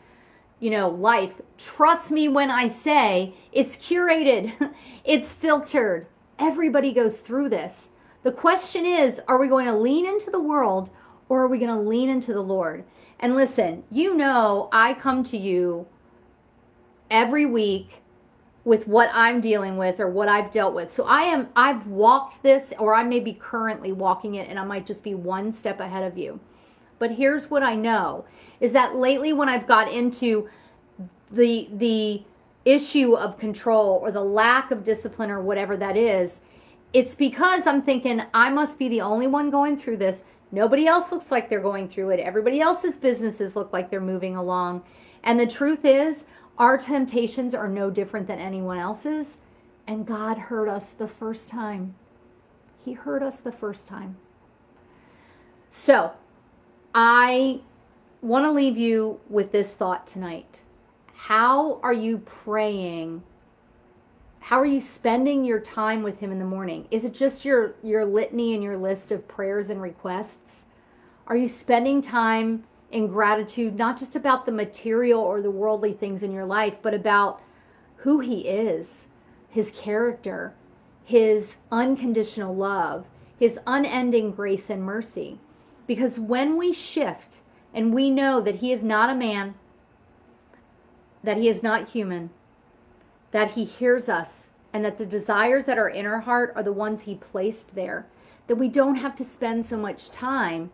you 0.61 0.71
know, 0.71 0.87
life, 0.87 1.33
trust 1.57 2.09
me 2.09 2.29
when 2.29 2.49
I 2.49 2.69
say 2.69 3.33
it's 3.51 3.75
curated, 3.75 4.53
it's 5.03 5.33
filtered. 5.33 6.07
Everybody 6.39 6.93
goes 6.93 7.17
through 7.17 7.49
this. 7.49 7.89
The 8.23 8.31
question 8.31 8.85
is, 8.85 9.19
are 9.27 9.37
we 9.37 9.49
going 9.49 9.65
to 9.65 9.77
lean 9.77 10.05
into 10.05 10.31
the 10.31 10.39
world 10.39 10.89
or 11.27 11.43
are 11.43 11.47
we 11.49 11.57
going 11.57 11.75
to 11.75 11.89
lean 11.89 12.09
into 12.09 12.31
the 12.33 12.41
Lord? 12.41 12.85
And 13.19 13.35
listen, 13.35 13.83
you 13.91 14.15
know, 14.15 14.69
I 14.71 14.93
come 14.93 15.21
to 15.25 15.37
you 15.37 15.85
every 17.11 17.45
week 17.45 18.01
with 18.65 18.87
what 18.87 19.09
I'm 19.13 19.39
dealing 19.39 19.77
with 19.77 19.99
or 19.99 20.09
what 20.09 20.27
I've 20.27 20.51
dealt 20.51 20.73
with. 20.73 20.91
So 20.91 21.05
I 21.05 21.21
am 21.21 21.47
I've 21.55 21.85
walked 21.87 22.43
this 22.43 22.73
or 22.79 22.93
I 22.95 23.03
may 23.03 23.19
be 23.19 23.33
currently 23.33 23.91
walking 23.91 24.35
it 24.35 24.49
and 24.49 24.59
I 24.59 24.65
might 24.65 24.87
just 24.87 25.03
be 25.03 25.13
one 25.13 25.53
step 25.53 25.79
ahead 25.79 26.03
of 26.03 26.17
you. 26.17 26.39
But 26.97 27.11
here's 27.11 27.49
what 27.49 27.63
I 27.63 27.75
know 27.75 28.25
is 28.59 28.71
that 28.71 28.95
lately 28.95 29.33
when 29.33 29.49
I've 29.49 29.67
got 29.67 29.91
into 29.91 30.49
the 31.31 31.69
the 31.73 32.23
issue 32.65 33.15
of 33.15 33.37
control 33.37 33.99
or 34.01 34.11
the 34.11 34.21
lack 34.21 34.71
of 34.71 34.83
discipline 34.83 35.29
or 35.29 35.41
whatever 35.41 35.77
that 35.77 35.95
is, 35.95 36.39
it's 36.93 37.13
because 37.13 37.67
I'm 37.67 37.83
thinking 37.83 38.23
I 38.33 38.49
must 38.49 38.79
be 38.79 38.89
the 38.89 39.01
only 39.01 39.27
one 39.27 39.51
going 39.51 39.77
through 39.77 39.97
this. 39.97 40.23
Nobody 40.51 40.87
else 40.87 41.11
looks 41.11 41.29
like 41.29 41.49
they're 41.49 41.59
going 41.59 41.87
through 41.87 42.11
it. 42.11 42.19
Everybody 42.19 42.61
else's 42.61 42.97
businesses 42.97 43.55
look 43.55 43.71
like 43.71 43.91
they're 43.91 44.01
moving 44.01 44.35
along. 44.35 44.83
And 45.23 45.39
the 45.39 45.45
truth 45.45 45.85
is, 45.85 46.25
our 46.57 46.77
temptations 46.77 47.53
are 47.53 47.67
no 47.67 47.89
different 47.89 48.27
than 48.27 48.39
anyone 48.39 48.77
else's. 48.77 49.37
And 49.87 50.05
God 50.05 50.37
heard 50.37 50.67
us 50.67 50.89
the 50.89 51.07
first 51.07 51.49
time. 51.49 51.95
He 52.83 52.93
heard 52.93 53.21
us 53.21 53.37
the 53.37 53.51
first 53.51 53.87
time. 53.87 54.17
So, 55.71 56.11
I 56.93 57.61
want 58.21 58.45
to 58.45 58.51
leave 58.51 58.77
you 58.77 59.19
with 59.29 59.51
this 59.51 59.67
thought 59.67 60.07
tonight. 60.07 60.61
How 61.13 61.79
are 61.83 61.93
you 61.93 62.19
praying? 62.19 63.23
How 64.39 64.59
are 64.59 64.65
you 64.65 64.79
spending 64.79 65.43
your 65.43 65.59
time 65.59 66.03
with 66.03 66.19
him 66.19 66.31
in 66.31 66.39
the 66.39 66.45
morning? 66.45 66.87
Is 66.91 67.03
it 67.03 67.13
just 67.13 67.43
your 67.43 67.75
your 67.83 68.05
litany 68.05 68.53
and 68.53 68.63
your 68.63 68.77
list 68.77 69.11
of 69.11 69.27
prayers 69.27 69.69
and 69.69 69.81
requests? 69.81 70.65
Are 71.27 71.35
you 71.35 71.47
spending 71.47 72.01
time 72.01 72.63
in 72.95 73.07
gratitude, 73.07 73.75
not 73.75 73.99
just 73.99 74.15
about 74.15 74.45
the 74.45 74.53
material 74.53 75.19
or 75.19 75.41
the 75.41 75.51
worldly 75.51 75.91
things 75.91 76.23
in 76.23 76.31
your 76.31 76.45
life, 76.45 76.75
but 76.81 76.93
about 76.93 77.41
who 77.97 78.21
He 78.21 78.47
is, 78.47 79.03
His 79.49 79.69
character, 79.71 80.53
His 81.03 81.57
unconditional 81.73 82.55
love, 82.55 83.05
His 83.37 83.59
unending 83.67 84.31
grace 84.31 84.69
and 84.69 84.81
mercy. 84.81 85.39
Because 85.85 86.21
when 86.21 86.55
we 86.55 86.71
shift 86.71 87.41
and 87.73 87.93
we 87.93 88.09
know 88.09 88.39
that 88.39 88.55
He 88.55 88.71
is 88.71 88.81
not 88.81 89.09
a 89.09 89.15
man, 89.15 89.55
that 91.21 91.35
He 91.35 91.49
is 91.49 91.61
not 91.61 91.89
human, 91.89 92.29
that 93.31 93.55
He 93.55 93.65
hears 93.65 94.07
us, 94.07 94.47
and 94.71 94.85
that 94.85 94.97
the 94.97 95.05
desires 95.05 95.65
that 95.65 95.77
are 95.77 95.89
in 95.89 96.05
our 96.05 96.21
heart 96.21 96.53
are 96.55 96.63
the 96.63 96.71
ones 96.71 97.01
He 97.01 97.15
placed 97.15 97.75
there, 97.75 98.05
that 98.47 98.55
we 98.55 98.69
don't 98.69 98.95
have 98.95 99.17
to 99.17 99.25
spend 99.25 99.65
so 99.65 99.75
much 99.75 100.09
time 100.09 100.71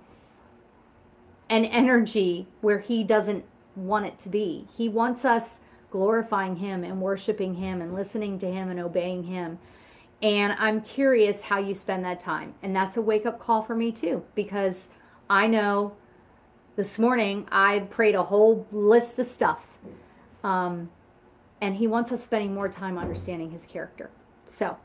and 1.52 1.66
energy 1.66 2.48
where 2.62 2.80
he 2.80 3.04
doesn't 3.04 3.44
want 3.76 4.06
it 4.06 4.18
to 4.18 4.30
be. 4.30 4.68
He 4.76 4.88
wants 4.88 5.26
us 5.26 5.60
glorifying 5.92 6.56
him 6.56 6.86
and 6.86 7.02
worshiping 7.02 7.54
him 7.54 7.82
and 7.82 7.94
listening 7.94 8.40
to 8.40 8.50
him 8.50 8.70
and 8.70 8.80
obeying 8.80 9.26
him. 9.26 9.60
And 10.22 10.54
I'm 10.58 10.82
curious 10.82 11.42
how 11.42 11.60
you 11.60 11.76
spend 11.76 12.06
that 12.06 12.22
time. 12.22 12.56
And 12.64 12.74
that's 12.74 12.96
a 12.96 13.02
wake 13.02 13.26
up 13.26 13.38
call 13.38 13.64
for 13.64 13.76
me 13.76 13.92
too, 13.92 14.24
because 14.34 14.88
I 15.30 15.48
know 15.48 15.94
this 16.78 16.98
morning 16.98 17.46
I 17.52 17.80
prayed 17.80 18.16
a 18.16 18.24
whole 18.24 18.66
list 18.72 19.20
of 19.20 19.28
stuff. 19.28 19.68
Um, 20.46 20.90
and 21.60 21.76
he 21.76 21.86
wants 21.86 22.14
us 22.14 22.24
spending 22.24 22.54
more 22.54 22.70
time 22.70 22.98
understanding 22.98 23.52
his 23.52 23.66
character. 23.66 24.10
So, 24.48 24.78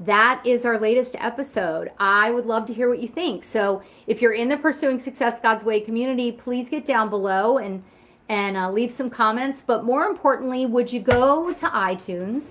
that 0.00 0.42
is 0.44 0.64
our 0.64 0.78
latest 0.78 1.14
episode. 1.18 1.90
I 1.98 2.30
would 2.30 2.46
love 2.46 2.66
to 2.66 2.74
hear 2.74 2.88
what 2.88 3.00
you 3.00 3.08
think. 3.08 3.44
So 3.44 3.82
if 4.06 4.20
you're 4.20 4.32
in 4.32 4.48
the 4.48 4.56
Pursuing 4.56 4.98
Success 4.98 5.38
God's 5.38 5.64
Way 5.64 5.80
community, 5.80 6.32
please 6.32 6.68
get 6.68 6.84
down 6.84 7.10
below 7.10 7.58
and 7.58 7.82
and 8.28 8.56
uh, 8.56 8.70
leave 8.70 8.90
some 8.90 9.10
comments. 9.10 9.62
But 9.64 9.84
more 9.84 10.06
importantly, 10.06 10.64
would 10.66 10.92
you 10.92 11.00
go 11.00 11.52
to 11.52 11.66
iTunes 11.66 12.44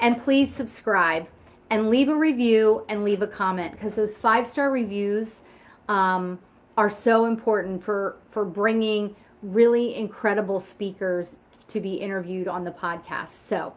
and 0.00 0.22
please 0.22 0.54
subscribe 0.54 1.26
and 1.70 1.90
leave 1.90 2.08
a 2.08 2.16
review 2.16 2.84
and 2.88 3.04
leave 3.04 3.22
a 3.22 3.26
comment 3.26 3.72
because 3.72 3.94
those 3.94 4.16
five 4.16 4.46
star 4.46 4.70
reviews 4.70 5.40
um, 5.88 6.38
are 6.76 6.90
so 6.90 7.26
important 7.26 7.82
for 7.82 8.16
for 8.30 8.44
bringing 8.44 9.14
really 9.42 9.94
incredible 9.94 10.58
speakers 10.58 11.36
to 11.68 11.80
be 11.80 11.94
interviewed 11.94 12.48
on 12.48 12.64
the 12.64 12.70
podcast. 12.70 13.46
So 13.46 13.74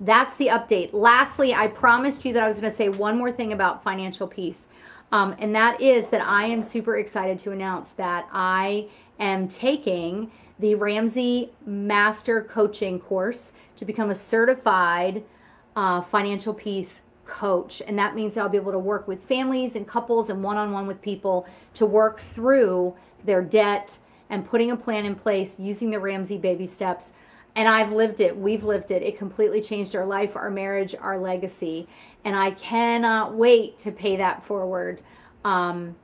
that's 0.00 0.34
the 0.36 0.48
update. 0.48 0.90
Lastly, 0.92 1.54
I 1.54 1.66
promised 1.66 2.24
you 2.24 2.32
that 2.32 2.42
I 2.42 2.48
was 2.48 2.58
going 2.58 2.70
to 2.70 2.76
say 2.76 2.88
one 2.88 3.18
more 3.18 3.32
thing 3.32 3.52
about 3.52 3.82
financial 3.82 4.26
peace. 4.26 4.60
Um, 5.10 5.34
and 5.38 5.54
that 5.54 5.80
is 5.80 6.08
that 6.08 6.20
I 6.20 6.44
am 6.44 6.62
super 6.62 6.98
excited 6.98 7.38
to 7.40 7.52
announce 7.52 7.90
that 7.92 8.28
I 8.32 8.88
am 9.18 9.48
taking 9.48 10.30
the 10.58 10.74
Ramsey 10.74 11.52
Master 11.66 12.42
Coaching 12.42 13.00
course 13.00 13.52
to 13.76 13.84
become 13.84 14.10
a 14.10 14.14
certified 14.14 15.24
uh, 15.76 16.02
financial 16.02 16.52
peace 16.52 17.02
coach. 17.24 17.82
And 17.86 17.98
that 17.98 18.14
means 18.14 18.34
that 18.34 18.42
I'll 18.42 18.48
be 18.48 18.58
able 18.58 18.72
to 18.72 18.78
work 18.78 19.08
with 19.08 19.22
families 19.22 19.76
and 19.76 19.86
couples 19.86 20.30
and 20.30 20.42
one 20.42 20.56
on 20.56 20.72
one 20.72 20.86
with 20.86 21.00
people 21.00 21.46
to 21.74 21.86
work 21.86 22.20
through 22.20 22.94
their 23.24 23.42
debt 23.42 23.98
and 24.30 24.46
putting 24.46 24.72
a 24.72 24.76
plan 24.76 25.06
in 25.06 25.14
place 25.14 25.54
using 25.58 25.90
the 25.90 25.98
Ramsey 25.98 26.36
baby 26.36 26.66
steps 26.66 27.12
and 27.58 27.66
I've 27.66 27.90
lived 27.90 28.20
it. 28.20 28.36
We've 28.36 28.62
lived 28.62 28.92
it. 28.92 29.02
It 29.02 29.18
completely 29.18 29.60
changed 29.60 29.96
our 29.96 30.06
life, 30.06 30.36
our 30.36 30.48
marriage, 30.48 30.94
our 30.94 31.18
legacy. 31.18 31.88
And 32.24 32.36
I 32.36 32.52
cannot 32.52 33.34
wait 33.34 33.80
to 33.80 33.90
pay 33.90 34.14
that 34.14 34.46
forward 34.46 35.02
um, 35.44 35.96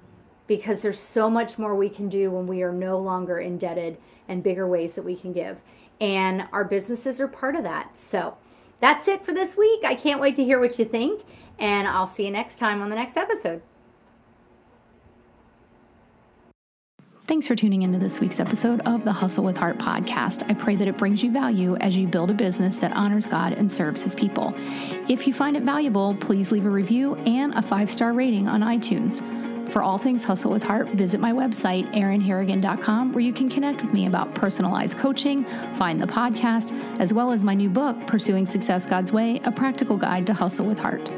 because 0.49 0.81
there's 0.81 0.99
so 0.99 1.31
much 1.31 1.57
more 1.57 1.77
we 1.77 1.89
can 1.89 2.09
do 2.09 2.33
when 2.33 2.49
we 2.49 2.63
are 2.65 2.73
no 2.73 2.99
longer 2.99 3.39
indebted 3.39 3.99
and 4.27 4.43
bigger 4.43 4.67
ways 4.67 4.95
that 4.95 5.05
we 5.05 5.15
can 5.15 5.33
give. 5.33 5.59
And 6.01 6.43
our 6.53 6.65
businesses 6.65 7.21
are 7.21 7.29
part 7.29 7.55
of 7.55 7.63
that. 7.63 7.97
So 7.97 8.37
that's 8.81 9.07
it 9.07 9.25
for 9.25 9.33
this 9.33 9.57
week. 9.57 9.85
I 9.85 9.95
can't 9.95 10.21
wait 10.21 10.35
to 10.35 10.45
hear 10.45 10.59
what 10.59 10.77
you 10.77 10.85
think. 10.85 11.23
And 11.61 11.87
I'll 11.87 12.09
see 12.09 12.25
you 12.25 12.33
next 12.33 12.59
time 12.59 12.83
on 12.83 12.91
the 12.91 12.97
next 12.97 13.17
episode. 13.17 13.63
Thanks 17.27 17.47
for 17.47 17.57
tuning 17.57 17.81
into 17.81 17.99
this 17.99 18.21
week's 18.21 18.39
episode 18.39 18.81
of 18.81 19.03
the 19.07 19.13
Hustle 19.13 19.45
with 19.45 19.57
Heart 19.57 19.79
podcast. 19.79 20.43
I 20.51 20.53
pray 20.53 20.77
that 20.77 20.87
it 20.87 20.99
brings 20.99 21.23
you 21.23 21.33
value 21.33 21.75
as 21.77 21.97
you 21.97 22.07
build 22.07 22.29
a 22.29 22.35
business 22.35 22.77
that 22.77 22.95
honors 22.95 23.25
God 23.25 23.55
and 23.55 23.73
serves 23.73 24.03
his 24.03 24.15
people. 24.15 24.53
If 25.09 25.27
you 25.27 25.33
find 25.33 25.57
it 25.57 25.63
valuable, 25.63 26.15
please 26.17 26.53
leave 26.53 26.67
a 26.67 26.71
review 26.71 27.15
and 27.15 27.55
a 27.55 27.63
five 27.63 27.91
star 27.91 28.13
rating 28.13 28.47
on 28.47 28.61
iTunes. 28.61 29.23
For 29.73 29.83
all 29.83 29.97
things 29.97 30.23
Hustle 30.23 30.51
with 30.51 30.63
Heart, 30.63 30.89
visit 30.91 31.19
my 31.19 31.33
website, 31.33 31.91
erinharrigan.com, 31.95 33.15
where 33.15 33.25
you 33.25 33.33
can 33.33 33.49
connect 33.49 33.81
with 33.81 33.95
me 33.95 34.05
about 34.05 34.35
personalized 34.35 34.99
coaching, 34.99 35.47
find 35.77 36.03
the 36.03 36.07
podcast, 36.07 36.79
as 37.01 37.15
well 37.15 37.33
as 37.33 37.43
my 37.43 37.55
new 37.55 37.71
book, 37.71 38.07
Pursuing 38.07 38.45
Success 38.45 38.85
God's 38.85 39.13
Way 39.13 39.41
A 39.45 39.51
Practical 39.51 39.97
Guide 39.97 40.27
to 40.27 40.35
Hustle 40.35 40.67
with 40.67 40.79
Heart. 40.79 41.11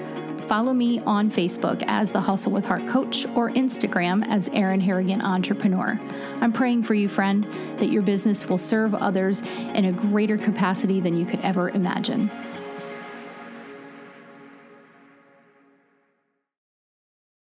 Follow 0.46 0.72
me 0.72 1.00
on 1.00 1.28
Facebook 1.28 1.82
as 1.88 2.12
the 2.12 2.20
Hustle 2.20 2.52
with 2.52 2.64
Heart 2.64 2.86
Coach 2.86 3.26
or 3.34 3.50
Instagram 3.50 4.24
as 4.28 4.48
Erin 4.50 4.80
Harrigan 4.80 5.20
Entrepreneur. 5.20 5.98
I'm 6.40 6.52
praying 6.52 6.84
for 6.84 6.94
you, 6.94 7.08
friend, 7.08 7.44
that 7.80 7.90
your 7.90 8.02
business 8.02 8.48
will 8.48 8.56
serve 8.56 8.94
others 8.94 9.40
in 9.74 9.86
a 9.86 9.92
greater 9.92 10.38
capacity 10.38 11.00
than 11.00 11.18
you 11.18 11.26
could 11.26 11.40
ever 11.40 11.70
imagine. 11.70 12.30